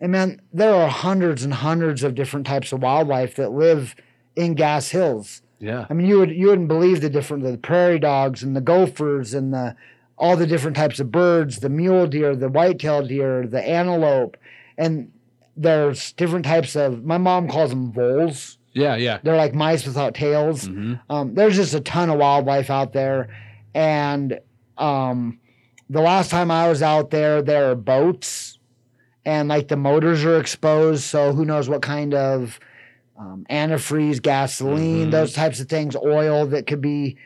And 0.00 0.12
man, 0.12 0.40
there 0.52 0.72
are 0.74 0.88
hundreds 0.88 1.42
and 1.42 1.52
hundreds 1.54 2.02
of 2.04 2.14
different 2.14 2.46
types 2.46 2.72
of 2.72 2.82
wildlife 2.82 3.34
that 3.36 3.50
live 3.52 3.94
in 4.36 4.54
Gas 4.54 4.90
Hills. 4.90 5.42
yeah. 5.58 5.86
I 5.88 5.94
mean, 5.94 6.06
you 6.06 6.18
would 6.18 6.30
you 6.30 6.48
wouldn't 6.48 6.68
believe 6.68 7.00
the 7.00 7.10
different 7.10 7.42
the 7.42 7.56
prairie 7.58 7.98
dogs 7.98 8.42
and 8.42 8.54
the 8.54 8.60
gophers 8.60 9.34
and 9.34 9.52
the 9.52 9.74
all 10.16 10.36
the 10.36 10.46
different 10.46 10.76
types 10.76 11.00
of 11.00 11.10
birds, 11.10 11.58
the 11.60 11.68
mule 11.68 12.06
deer, 12.06 12.36
the 12.36 12.48
white-tailed 12.48 13.08
deer, 13.08 13.46
the 13.48 13.60
antelope, 13.66 14.36
and 14.78 15.10
there's 15.56 16.12
different 16.12 16.44
types 16.44 16.76
of. 16.76 17.04
My 17.04 17.18
mom 17.18 17.48
calls 17.48 17.70
them 17.70 17.92
voles. 17.92 18.58
Yeah. 18.74 18.96
Yeah. 18.96 19.18
They're 19.22 19.37
like 19.37 19.54
mice 19.54 19.87
without 19.87 20.14
tails. 20.14 20.68
Mhm. 20.68 21.00
Um, 21.08 21.34
there's 21.34 21.56
just 21.56 21.74
a 21.74 21.80
ton 21.80 22.10
of 22.10 22.18
wildlife 22.18 22.68
out 22.70 22.92
there, 22.92 23.28
and 23.74 24.38
um, 24.76 25.38
the 25.88 26.00
last 26.00 26.30
time 26.30 26.50
I 26.50 26.68
was 26.68 26.82
out 26.82 27.10
there, 27.10 27.40
there 27.42 27.70
are 27.70 27.74
boats, 27.76 28.58
and 29.24 29.48
like 29.48 29.68
the 29.68 29.76
motors 29.76 30.24
are 30.24 30.38
exposed, 30.38 31.04
so 31.04 31.32
who 31.32 31.44
knows 31.44 31.68
what 31.68 31.80
kind 31.82 32.12
of 32.14 32.58
um, 33.16 33.46
antifreeze, 33.48 34.20
gasoline, 34.20 35.06
Mhm. 35.06 35.10
those 35.12 35.32
types 35.34 35.60
of 35.60 35.68
things, 35.68 35.94
oil 35.94 36.46
that 36.46 36.66
could 36.66 36.80
be 36.80 37.16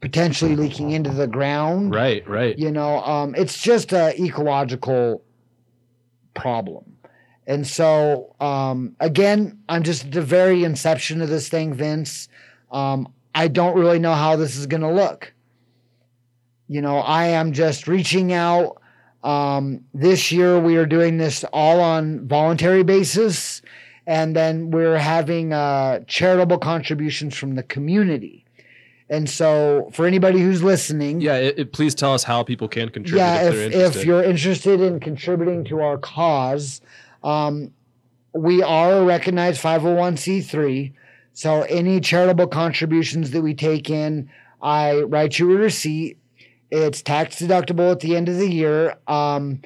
potentially 0.00 0.54
leaking 0.54 0.92
into 0.92 1.10
the 1.10 1.26
ground. 1.26 1.92
Right. 1.92 2.22
Right. 2.28 2.56
You 2.56 2.70
know, 2.70 3.02
um, 3.02 3.34
it's 3.36 3.60
just 3.60 3.92
a 3.92 4.14
ecological 4.22 5.22
problem. 6.34 6.84
And 7.48 7.66
so, 7.66 8.36
um, 8.40 8.94
again, 9.00 9.58
I'm 9.70 9.82
just 9.82 10.04
at 10.04 10.12
the 10.12 10.20
very 10.22 10.64
inception 10.64 11.22
of 11.22 11.30
this 11.30 11.48
thing, 11.48 11.72
Vince. 11.72 12.28
Um, 12.70 13.10
I 13.34 13.48
don't 13.48 13.74
really 13.74 13.98
know 13.98 14.12
how 14.12 14.36
this 14.36 14.54
is 14.56 14.66
going 14.66 14.82
to 14.82 14.92
look. 14.92 15.32
You 16.68 16.82
know, 16.82 16.98
I 16.98 17.28
am 17.28 17.52
just 17.52 17.88
reaching 17.88 18.34
out. 18.34 18.82
Um, 19.24 19.84
this 19.94 20.30
year, 20.30 20.60
we 20.60 20.76
are 20.76 20.84
doing 20.84 21.16
this 21.16 21.42
all 21.52 21.80
on 21.80 22.28
voluntary 22.28 22.82
basis. 22.82 23.62
And 24.06 24.36
then 24.36 24.70
we're 24.70 24.98
having 24.98 25.54
uh, 25.54 26.00
charitable 26.06 26.58
contributions 26.58 27.34
from 27.34 27.54
the 27.54 27.62
community. 27.62 28.44
And 29.10 29.28
so, 29.28 29.88
for 29.94 30.06
anybody 30.06 30.40
who's 30.40 30.62
listening, 30.62 31.22
Yeah. 31.22 31.36
It, 31.36 31.58
it- 31.58 31.72
please 31.72 31.94
tell 31.94 32.12
us 32.12 32.24
how 32.24 32.42
people 32.42 32.68
can 32.68 32.90
contribute 32.90 33.18
yeah, 33.18 33.48
if, 33.48 33.54
they're 33.54 33.86
if, 33.86 33.96
if 33.96 34.04
you're 34.04 34.22
interested 34.22 34.82
in 34.82 35.00
contributing 35.00 35.64
to 35.64 35.80
our 35.80 35.96
cause, 35.96 36.82
um, 37.22 37.72
we 38.32 38.62
are 38.62 38.98
a 38.98 39.04
recognized 39.04 39.62
501c3. 39.62 40.92
So 41.32 41.62
any 41.62 42.00
charitable 42.00 42.48
contributions 42.48 43.30
that 43.30 43.42
we 43.42 43.54
take 43.54 43.90
in, 43.90 44.30
I 44.60 45.02
write 45.02 45.38
you 45.38 45.52
a 45.52 45.56
receipt 45.56 46.18
It's 46.70 47.00
tax 47.00 47.36
deductible 47.36 47.92
at 47.92 48.00
the 48.00 48.16
end 48.16 48.28
of 48.28 48.36
the 48.36 48.50
year. 48.50 48.96
Um, 49.06 49.62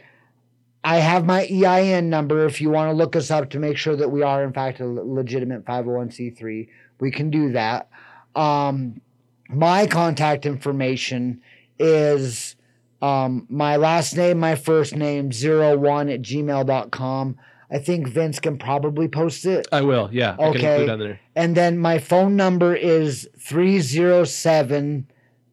I 0.85 0.97
have 0.97 1.25
my 1.25 1.47
EIN 1.47 2.11
number 2.11 2.45
if 2.45 2.61
you 2.61 2.71
want 2.71 2.91
to 2.91 2.97
look 2.97 3.15
us 3.15 3.31
up 3.31 3.51
to 3.51 3.59
make 3.59 3.77
sure 3.77 3.97
that 3.97 4.11
we 4.11 4.23
are, 4.23 4.43
in 4.43 4.53
fact, 4.53 4.81
a 4.81 4.87
legitimate 4.87 5.65
501c3. 5.65 6.69
We 7.01 7.11
can 7.11 7.31
do 7.31 7.53
that. 7.53 7.89
Um, 8.35 9.01
my 9.49 9.87
contact 9.87 10.45
information 10.45 11.41
is 11.79 12.57
um, 13.03 13.47
my 13.51 13.77
last 13.77 14.17
name, 14.17 14.39
my 14.39 14.55
first 14.55 14.95
name, 14.95 15.33
zero 15.33 15.77
one 15.77 16.09
at 16.09 16.23
gmail.com. 16.23 17.37
I 17.71 17.79
think 17.79 18.07
Vince 18.07 18.39
can 18.39 18.59
probably 18.59 19.09
post 19.09 19.45
it. 19.45 19.67
I 19.73 19.81
will, 19.81 20.09
yeah. 20.13 20.37
I 20.39 20.45
okay. 20.49 21.19
And 21.35 21.57
then 21.57 21.79
my 21.79 21.99
phone 21.99 22.37
number 22.37 22.77
is 22.77 23.29
307 23.39 25.09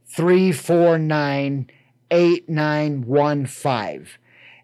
349 0.06 1.72
8915. 2.12 4.08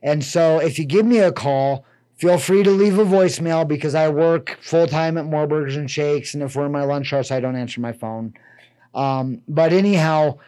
And 0.04 0.24
so 0.24 0.60
if 0.60 0.78
you 0.78 0.86
give 0.86 1.06
me 1.06 1.20
a 1.20 1.32
call, 1.32 1.86
feel 2.18 2.38
free 2.38 2.62
to 2.62 2.72
leave 2.72 3.00
a 3.00 3.06
voicemail 3.06 3.68
because 3.68 3.96
I 3.96 4.10
work 4.10 4.60
full 4.62 4.86
time 4.86 5.18
at 5.18 5.26
More 5.26 5.48
Burgers 5.48 5.76
and 5.76 5.90
Shakes. 5.90 6.36
And 6.36 6.44
if 6.44 6.56
we're 6.56 6.66
in 6.68 6.72
my 6.72 6.84
lunch 6.84 7.14
hour, 7.14 7.24
so 7.24 7.36
I 7.36 7.40
don't 7.40 7.56
answer 7.56 7.82
my 7.82 7.94
phone. 7.94 8.34
Um, 8.94 9.42
but 9.48 9.74
anyhow, 9.74 10.40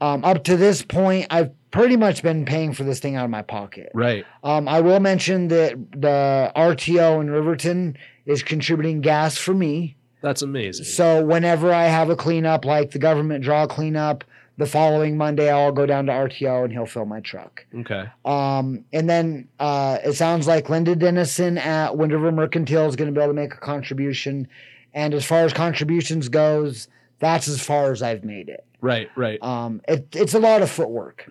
um, 0.00 0.24
up 0.24 0.44
to 0.44 0.56
this 0.56 0.82
point, 0.82 1.26
I've 1.30 1.52
pretty 1.74 1.96
much 1.96 2.22
been 2.22 2.44
paying 2.44 2.72
for 2.72 2.84
this 2.84 3.00
thing 3.00 3.16
out 3.16 3.24
of 3.24 3.30
my 3.30 3.42
pocket. 3.42 3.90
Right. 3.94 4.24
Um, 4.44 4.68
I 4.68 4.80
will 4.80 5.00
mention 5.00 5.48
that 5.48 5.72
the 5.90 6.52
RTO 6.54 7.20
in 7.20 7.28
Riverton 7.28 7.98
is 8.26 8.44
contributing 8.44 9.00
gas 9.00 9.36
for 9.36 9.52
me. 9.52 9.96
That's 10.22 10.40
amazing. 10.40 10.84
So 10.84 11.24
whenever 11.24 11.74
I 11.74 11.86
have 11.86 12.10
a 12.10 12.16
cleanup, 12.16 12.64
like 12.64 12.92
the 12.92 13.00
government 13.00 13.42
draw 13.42 13.66
cleanup, 13.66 14.22
the 14.56 14.66
following 14.66 15.16
Monday 15.16 15.50
I'll 15.50 15.72
go 15.72 15.84
down 15.84 16.06
to 16.06 16.12
RTO 16.12 16.62
and 16.62 16.72
he'll 16.72 16.86
fill 16.86 17.06
my 17.06 17.18
truck. 17.18 17.66
Okay. 17.74 18.04
Um, 18.24 18.84
and 18.92 19.10
then 19.10 19.48
uh, 19.58 19.98
it 20.04 20.12
sounds 20.12 20.46
like 20.46 20.70
Linda 20.70 20.94
Dennison 20.94 21.58
at 21.58 21.96
Wind 21.96 22.12
River 22.12 22.30
Mercantile 22.30 22.86
is 22.86 22.94
going 22.94 23.12
to 23.12 23.18
be 23.18 23.20
able 23.20 23.34
to 23.34 23.40
make 23.40 23.52
a 23.52 23.58
contribution. 23.58 24.46
And 24.94 25.12
as 25.12 25.24
far 25.24 25.40
as 25.40 25.52
contributions 25.52 26.28
goes, 26.28 26.86
that's 27.18 27.48
as 27.48 27.60
far 27.60 27.90
as 27.90 28.00
I've 28.00 28.22
made 28.22 28.48
it. 28.48 28.64
Right, 28.80 29.10
right. 29.16 29.42
Um, 29.42 29.80
it, 29.88 30.06
it's 30.14 30.34
a 30.34 30.38
lot 30.38 30.62
of 30.62 30.70
footwork. 30.70 31.28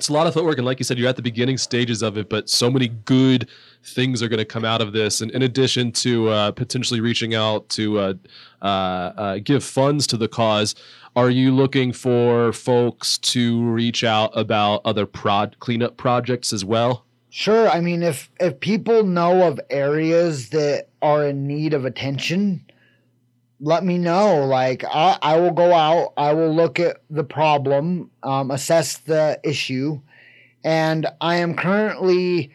It's 0.00 0.08
a 0.08 0.14
lot 0.14 0.26
of 0.26 0.32
footwork, 0.32 0.56
and 0.56 0.64
like 0.64 0.80
you 0.80 0.84
said, 0.84 0.98
you're 0.98 1.10
at 1.10 1.16
the 1.16 1.20
beginning 1.22 1.58
stages 1.58 2.00
of 2.00 2.16
it. 2.16 2.30
But 2.30 2.48
so 2.48 2.70
many 2.70 2.88
good 2.88 3.50
things 3.84 4.22
are 4.22 4.28
going 4.28 4.38
to 4.38 4.46
come 4.46 4.64
out 4.64 4.80
of 4.80 4.94
this, 4.94 5.20
and 5.20 5.30
in 5.32 5.42
addition 5.42 5.92
to 5.92 6.30
uh, 6.30 6.52
potentially 6.52 7.02
reaching 7.02 7.34
out 7.34 7.68
to 7.68 7.98
uh, 7.98 8.14
uh, 8.62 8.64
uh, 8.64 9.38
give 9.44 9.62
funds 9.62 10.06
to 10.06 10.16
the 10.16 10.26
cause, 10.26 10.74
are 11.16 11.28
you 11.28 11.54
looking 11.54 11.92
for 11.92 12.50
folks 12.54 13.18
to 13.18 13.62
reach 13.64 14.02
out 14.02 14.30
about 14.34 14.80
other 14.86 15.04
prod 15.04 15.56
cleanup 15.60 15.98
projects 15.98 16.50
as 16.50 16.64
well? 16.64 17.04
Sure. 17.28 17.68
I 17.68 17.82
mean, 17.82 18.02
if 18.02 18.30
if 18.40 18.58
people 18.58 19.04
know 19.04 19.46
of 19.46 19.60
areas 19.68 20.48
that 20.48 20.88
are 21.02 21.26
in 21.26 21.46
need 21.46 21.74
of 21.74 21.84
attention, 21.84 22.64
let 23.60 23.84
me 23.84 23.98
know. 23.98 24.44
Like 24.46 24.84
I, 24.84 25.18
I 25.22 25.38
will 25.38 25.52
go 25.52 25.72
out, 25.72 26.12
I 26.16 26.32
will 26.32 26.54
look 26.54 26.80
at 26.80 27.02
the 27.10 27.24
problem, 27.24 28.10
um, 28.22 28.50
assess 28.50 28.98
the 28.98 29.40
issue, 29.44 30.00
and 30.64 31.06
I 31.20 31.36
am 31.36 31.54
currently 31.54 32.52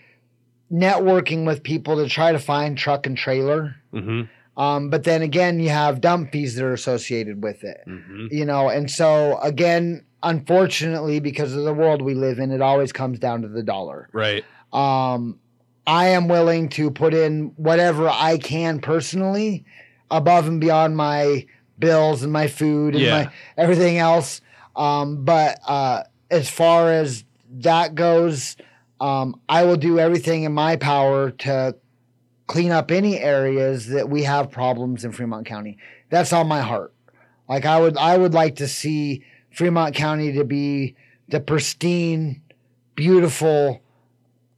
networking 0.72 1.46
with 1.46 1.64
people 1.64 1.98
to 1.98 2.10
try 2.10 2.32
to 2.32 2.40
find 2.40 2.78
truck 2.78 3.06
and 3.06 3.18
trailer. 3.18 3.76
Mm-hmm. 3.94 4.24
Um, 4.60 4.90
but 4.90 5.04
then 5.04 5.22
again, 5.22 5.60
you 5.60 5.70
have 5.70 6.02
dump 6.02 6.32
fees 6.32 6.56
that 6.56 6.64
are 6.64 6.74
associated 6.74 7.44
with 7.44 7.64
it, 7.64 7.82
mm-hmm. 7.88 8.28
you 8.32 8.46
know, 8.46 8.70
and 8.70 8.90
so 8.90 9.38
again, 9.40 10.06
unfortunately, 10.24 11.20
because 11.20 11.54
of 11.54 11.64
the 11.64 11.74
world 11.74 12.02
we 12.02 12.14
live 12.14 12.40
in, 12.40 12.52
it 12.52 12.62
always 12.62 12.92
comes 12.92 13.20
down 13.20 13.42
to 13.42 13.48
the 13.48 13.64
dollar. 13.64 14.10
Right. 14.14 14.46
Um, 14.72 15.40
I 15.86 16.08
am 16.08 16.28
willing 16.28 16.70
to 16.70 16.90
put 16.90 17.14
in 17.14 17.54
whatever 17.58 18.10
I 18.10 18.38
can 18.38 18.80
personally 18.80 19.66
above 20.12 20.48
and 20.48 20.62
beyond 20.62 20.96
my 20.96 21.46
bills 21.78 22.24
and 22.24 22.32
my 22.32 22.48
food 22.48 22.96
and 22.96 23.04
yeah. 23.04 23.24
my 23.24 23.32
everything 23.58 23.98
else. 23.98 24.42
Um, 24.76 25.24
but 25.24 25.60
uh, 25.68 26.04
as 26.30 26.50
far 26.50 26.92
as 26.92 27.24
that 27.50 27.96
goes, 27.96 28.58
um, 29.00 29.40
I 29.48 29.64
will 29.64 29.78
do 29.78 30.00
everything 30.00 30.44
in 30.44 30.54
my 30.54 30.76
power 30.76 31.32
to 31.32 31.76
clean 32.48 32.72
up 32.72 32.92
any 32.92 33.20
areas 33.20 33.88
that 33.88 34.10
we 34.10 34.24
have 34.24 34.52
problems 34.52 35.04
in 35.04 35.12
Fremont 35.12 35.46
County. 35.46 35.78
That's 36.10 36.34
on 36.34 36.48
my 36.48 36.62
heart. 36.62 36.94
Like 37.48 37.66
I 37.66 37.80
would, 37.80 37.98
I 37.98 38.18
would 38.18 38.34
like 38.34 38.58
to 38.58 38.68
see 38.68 39.24
Fremont 39.52 39.96
County 39.96 40.34
to 40.34 40.44
be 40.44 40.96
the 41.28 41.40
pristine, 41.40 42.42
beautiful, 42.96 43.82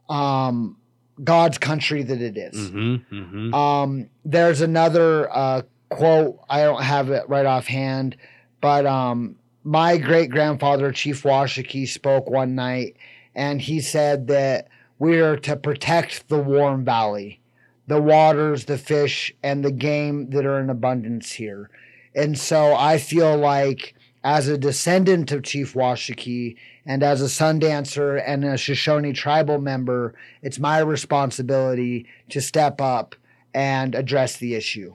um, 0.10 0.77
God's 1.24 1.58
country 1.58 2.04
that 2.04 2.22
it 2.22 2.38
is. 2.38 2.70
Mm-hmm, 2.70 3.16
mm-hmm. 3.16 3.54
Um, 3.54 4.10
there's 4.24 4.62
another 4.62 5.30
uh, 5.36 5.62
quote. 5.90 6.40
I 6.50 6.62
don't 6.62 6.84
have 6.84 7.10
it 7.10 7.28
right 7.28 7.46
offhand, 7.46 8.18
but 8.62 8.86
um, 8.86 9.36
my 9.64 9.98
great 9.98 10.30
grandfather, 10.30 10.92
Chief 10.92 11.24
Washakie, 11.24 11.88
spoke 11.88 12.30
one 12.30 12.56
night, 12.56 12.96
and 13.36 13.62
he 13.62 13.82
said 13.82 14.28
that 14.28 14.68
we 15.00 15.20
are 15.20 15.38
to 15.38 15.56
protect 15.56 16.30
the 16.30 16.40
warm 16.40 16.86
valley, 16.86 17.42
the 17.88 18.02
waters, 18.02 18.66
the 18.66 18.78
fish, 18.78 19.34
and 19.44 19.64
the 19.64 19.72
game 19.72 20.30
that 20.30 20.46
are 20.46 20.60
in 20.60 20.70
abundance 20.70 21.32
here. 21.34 21.70
And 22.16 22.38
so 22.38 22.76
I 22.76 22.98
feel 22.98 23.38
like, 23.38 23.94
as 24.28 24.50
a 24.50 24.58
descendant 24.58 25.32
of 25.32 25.42
Chief 25.42 25.74
Washakie 25.74 26.58
and 26.86 27.02
as 27.02 27.22
a 27.22 27.28
Sundancer 27.28 28.22
and 28.28 28.44
a 28.44 28.58
Shoshone 28.58 29.14
tribal 29.14 29.58
member, 29.58 30.16
it's 30.42 30.60
my 30.60 30.80
responsibility 30.80 32.06
to 32.28 32.42
step 32.42 32.82
up 32.82 33.16
and 33.54 33.96
address 33.96 34.36
the 34.36 34.54
issue. 34.54 34.94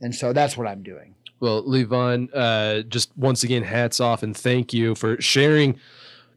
And 0.00 0.14
so 0.14 0.32
that's 0.32 0.56
what 0.56 0.68
I'm 0.68 0.84
doing. 0.84 1.16
Well, 1.40 1.64
Levon, 1.64 2.28
uh, 2.32 2.82
just 2.82 3.10
once 3.16 3.42
again, 3.42 3.64
hats 3.64 3.98
off 3.98 4.22
and 4.22 4.36
thank 4.36 4.72
you 4.72 4.94
for 4.94 5.20
sharing 5.20 5.76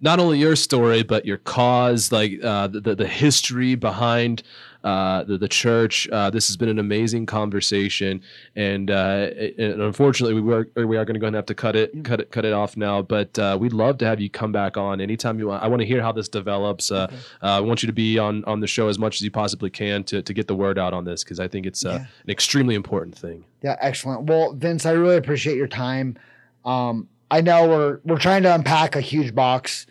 not 0.02 0.20
only 0.20 0.40
your 0.40 0.56
story 0.56 1.04
but 1.04 1.28
your 1.28 1.38
cause, 1.38 2.12
like 2.12 2.44
uh, 2.44 2.68
the 2.68 2.96
the 2.96 3.08
history 3.08 3.76
behind 3.76 4.42
uh, 4.84 5.24
the, 5.24 5.38
the 5.38 5.48
church. 5.48 6.10
Uh, 6.12 6.30
this 6.30 6.48
has 6.48 6.58
been 6.58 6.70
an 6.70 6.80
amazing 6.80 7.26
conversation, 7.26 8.22
and, 8.56 8.92
uh, 8.92 9.30
and 9.58 9.82
unfortunately, 9.82 10.40
we 10.40 10.54
are 10.54 10.68
we 10.76 10.98
are 10.98 11.06
going 11.06 11.14
to 11.14 11.20
go 11.20 11.28
and 11.28 11.36
have 11.36 11.46
to 11.46 11.56
cut 11.56 11.76
it 11.76 12.04
cut 12.04 12.20
it 12.20 12.32
cut 12.32 12.46
it 12.46 12.54
off 12.54 12.76
now. 12.76 13.02
But 13.02 13.38
uh, 13.40 13.58
we'd 13.60 13.74
love 13.74 13.98
to 14.00 14.06
have 14.06 14.20
you 14.20 14.30
come 14.30 14.52
back 14.52 14.76
on 14.78 15.00
anytime 15.00 15.40
you 15.40 15.48
want. 15.48 15.64
I 15.64 15.68
want 15.68 15.82
to 15.82 15.86
hear 15.86 16.02
how 16.02 16.12
this 16.12 16.28
develops. 16.28 16.92
Uh, 16.92 17.08
okay. 17.10 17.18
I 17.42 17.60
want 17.62 17.82
you 17.84 17.88
to 17.88 17.94
be 17.94 18.20
on 18.20 18.44
on 18.46 18.60
the 18.60 18.68
show 18.68 18.88
as 18.88 19.00
much 19.00 19.16
as 19.16 19.22
you 19.22 19.32
possibly 19.32 19.70
can 19.70 20.04
to 20.06 20.22
to 20.22 20.34
get 20.34 20.48
the 20.48 20.56
word 20.56 20.78
out 20.78 20.94
on 20.94 21.06
this 21.06 21.24
because 21.24 21.40
I 21.40 21.48
think 21.48 21.66
it's 21.66 21.84
yeah. 21.84 21.96
an 21.96 22.08
extremely 22.30 22.76
important 22.76 23.18
thing. 23.18 23.46
Yeah, 23.62 23.78
excellent. 23.80 24.24
Well, 24.24 24.54
Vince, 24.54 24.86
I 24.86 24.92
really 24.92 25.18
appreciate 25.18 25.56
your 25.56 25.68
time. 25.68 26.18
Um, 26.66 27.08
I 27.32 27.42
know 27.42 27.68
we're 27.68 28.00
we're 28.04 28.20
trying 28.20 28.44
to 28.44 28.54
unpack 28.54 28.96
a 28.96 29.02
huge 29.02 29.34
box 29.34 29.88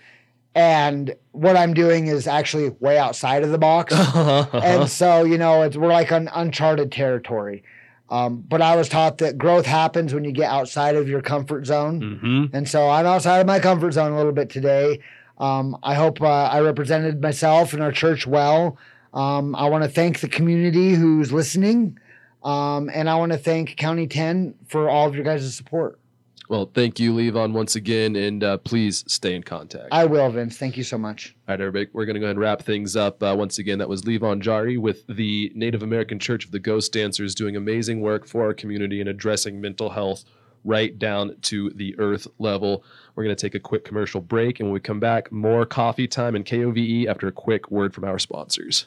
and 0.54 1.14
what 1.32 1.56
I'm 1.56 1.72
doing 1.72 2.08
is 2.08 2.26
actually 2.26 2.70
way 2.80 2.98
outside 2.98 3.42
of 3.42 3.50
the 3.50 3.58
box. 3.58 3.94
and 4.52 4.88
so, 4.88 5.24
you 5.24 5.38
know, 5.38 5.62
it's, 5.62 5.76
we're 5.76 5.92
like 5.92 6.12
on 6.12 6.28
uncharted 6.34 6.92
territory. 6.92 7.62
Um, 8.10 8.44
but 8.46 8.60
I 8.60 8.76
was 8.76 8.90
taught 8.90 9.18
that 9.18 9.38
growth 9.38 9.64
happens 9.64 10.12
when 10.12 10.24
you 10.24 10.32
get 10.32 10.50
outside 10.50 10.96
of 10.96 11.08
your 11.08 11.22
comfort 11.22 11.64
zone. 11.64 12.00
Mm-hmm. 12.00 12.56
And 12.56 12.68
so 12.68 12.90
I'm 12.90 13.06
outside 13.06 13.38
of 13.38 13.46
my 13.46 13.58
comfort 13.58 13.92
zone 13.92 14.12
a 14.12 14.16
little 14.16 14.32
bit 14.32 14.50
today. 14.50 15.00
Um, 15.38 15.78
I 15.82 15.94
hope 15.94 16.20
uh, 16.20 16.26
I 16.26 16.60
represented 16.60 17.22
myself 17.22 17.72
and 17.72 17.82
our 17.82 17.92
church 17.92 18.26
well. 18.26 18.76
Um, 19.14 19.56
I 19.56 19.68
want 19.70 19.84
to 19.84 19.90
thank 19.90 20.20
the 20.20 20.28
community 20.28 20.92
who's 20.92 21.32
listening. 21.32 21.98
Um, 22.44 22.90
and 22.92 23.08
I 23.08 23.14
want 23.14 23.32
to 23.32 23.38
thank 23.38 23.76
County 23.76 24.06
10 24.06 24.56
for 24.66 24.90
all 24.90 25.06
of 25.06 25.14
your 25.14 25.24
guys' 25.24 25.54
support. 25.54 25.98
Well, 26.48 26.70
thank 26.74 26.98
you, 26.98 27.14
Levon, 27.14 27.52
once 27.52 27.76
again, 27.76 28.16
and 28.16 28.42
uh, 28.42 28.58
please 28.58 29.04
stay 29.06 29.34
in 29.34 29.42
contact. 29.42 29.88
I 29.92 30.04
will, 30.04 30.28
Vince. 30.30 30.58
Thank 30.58 30.76
you 30.76 30.82
so 30.82 30.98
much. 30.98 31.34
All 31.48 31.52
right, 31.52 31.60
everybody, 31.60 31.88
we're 31.92 32.04
going 32.04 32.14
to 32.14 32.20
go 32.20 32.26
ahead 32.26 32.36
and 32.36 32.40
wrap 32.40 32.62
things 32.62 32.96
up. 32.96 33.22
Uh, 33.22 33.34
once 33.38 33.58
again, 33.58 33.78
that 33.78 33.88
was 33.88 34.02
Levon 34.02 34.42
Jaure 34.42 34.78
with 34.78 35.06
the 35.06 35.52
Native 35.54 35.82
American 35.82 36.18
Church 36.18 36.44
of 36.44 36.50
the 36.50 36.58
Ghost 36.58 36.92
Dancers 36.92 37.34
doing 37.34 37.56
amazing 37.56 38.00
work 38.00 38.26
for 38.26 38.44
our 38.44 38.54
community 38.54 39.00
and 39.00 39.08
addressing 39.08 39.60
mental 39.60 39.90
health 39.90 40.24
right 40.64 40.98
down 40.98 41.36
to 41.42 41.70
the 41.70 41.98
earth 41.98 42.26
level. 42.38 42.84
We're 43.14 43.24
going 43.24 43.34
to 43.36 43.40
take 43.40 43.54
a 43.54 43.60
quick 43.60 43.84
commercial 43.84 44.20
break, 44.20 44.60
and 44.60 44.68
when 44.68 44.74
we 44.74 44.80
come 44.80 45.00
back, 45.00 45.30
more 45.32 45.64
coffee 45.64 46.08
time 46.08 46.34
and 46.34 46.44
KOVE 46.44 47.06
after 47.08 47.28
a 47.28 47.32
quick 47.32 47.70
word 47.70 47.94
from 47.94 48.04
our 48.04 48.18
sponsors. 48.18 48.86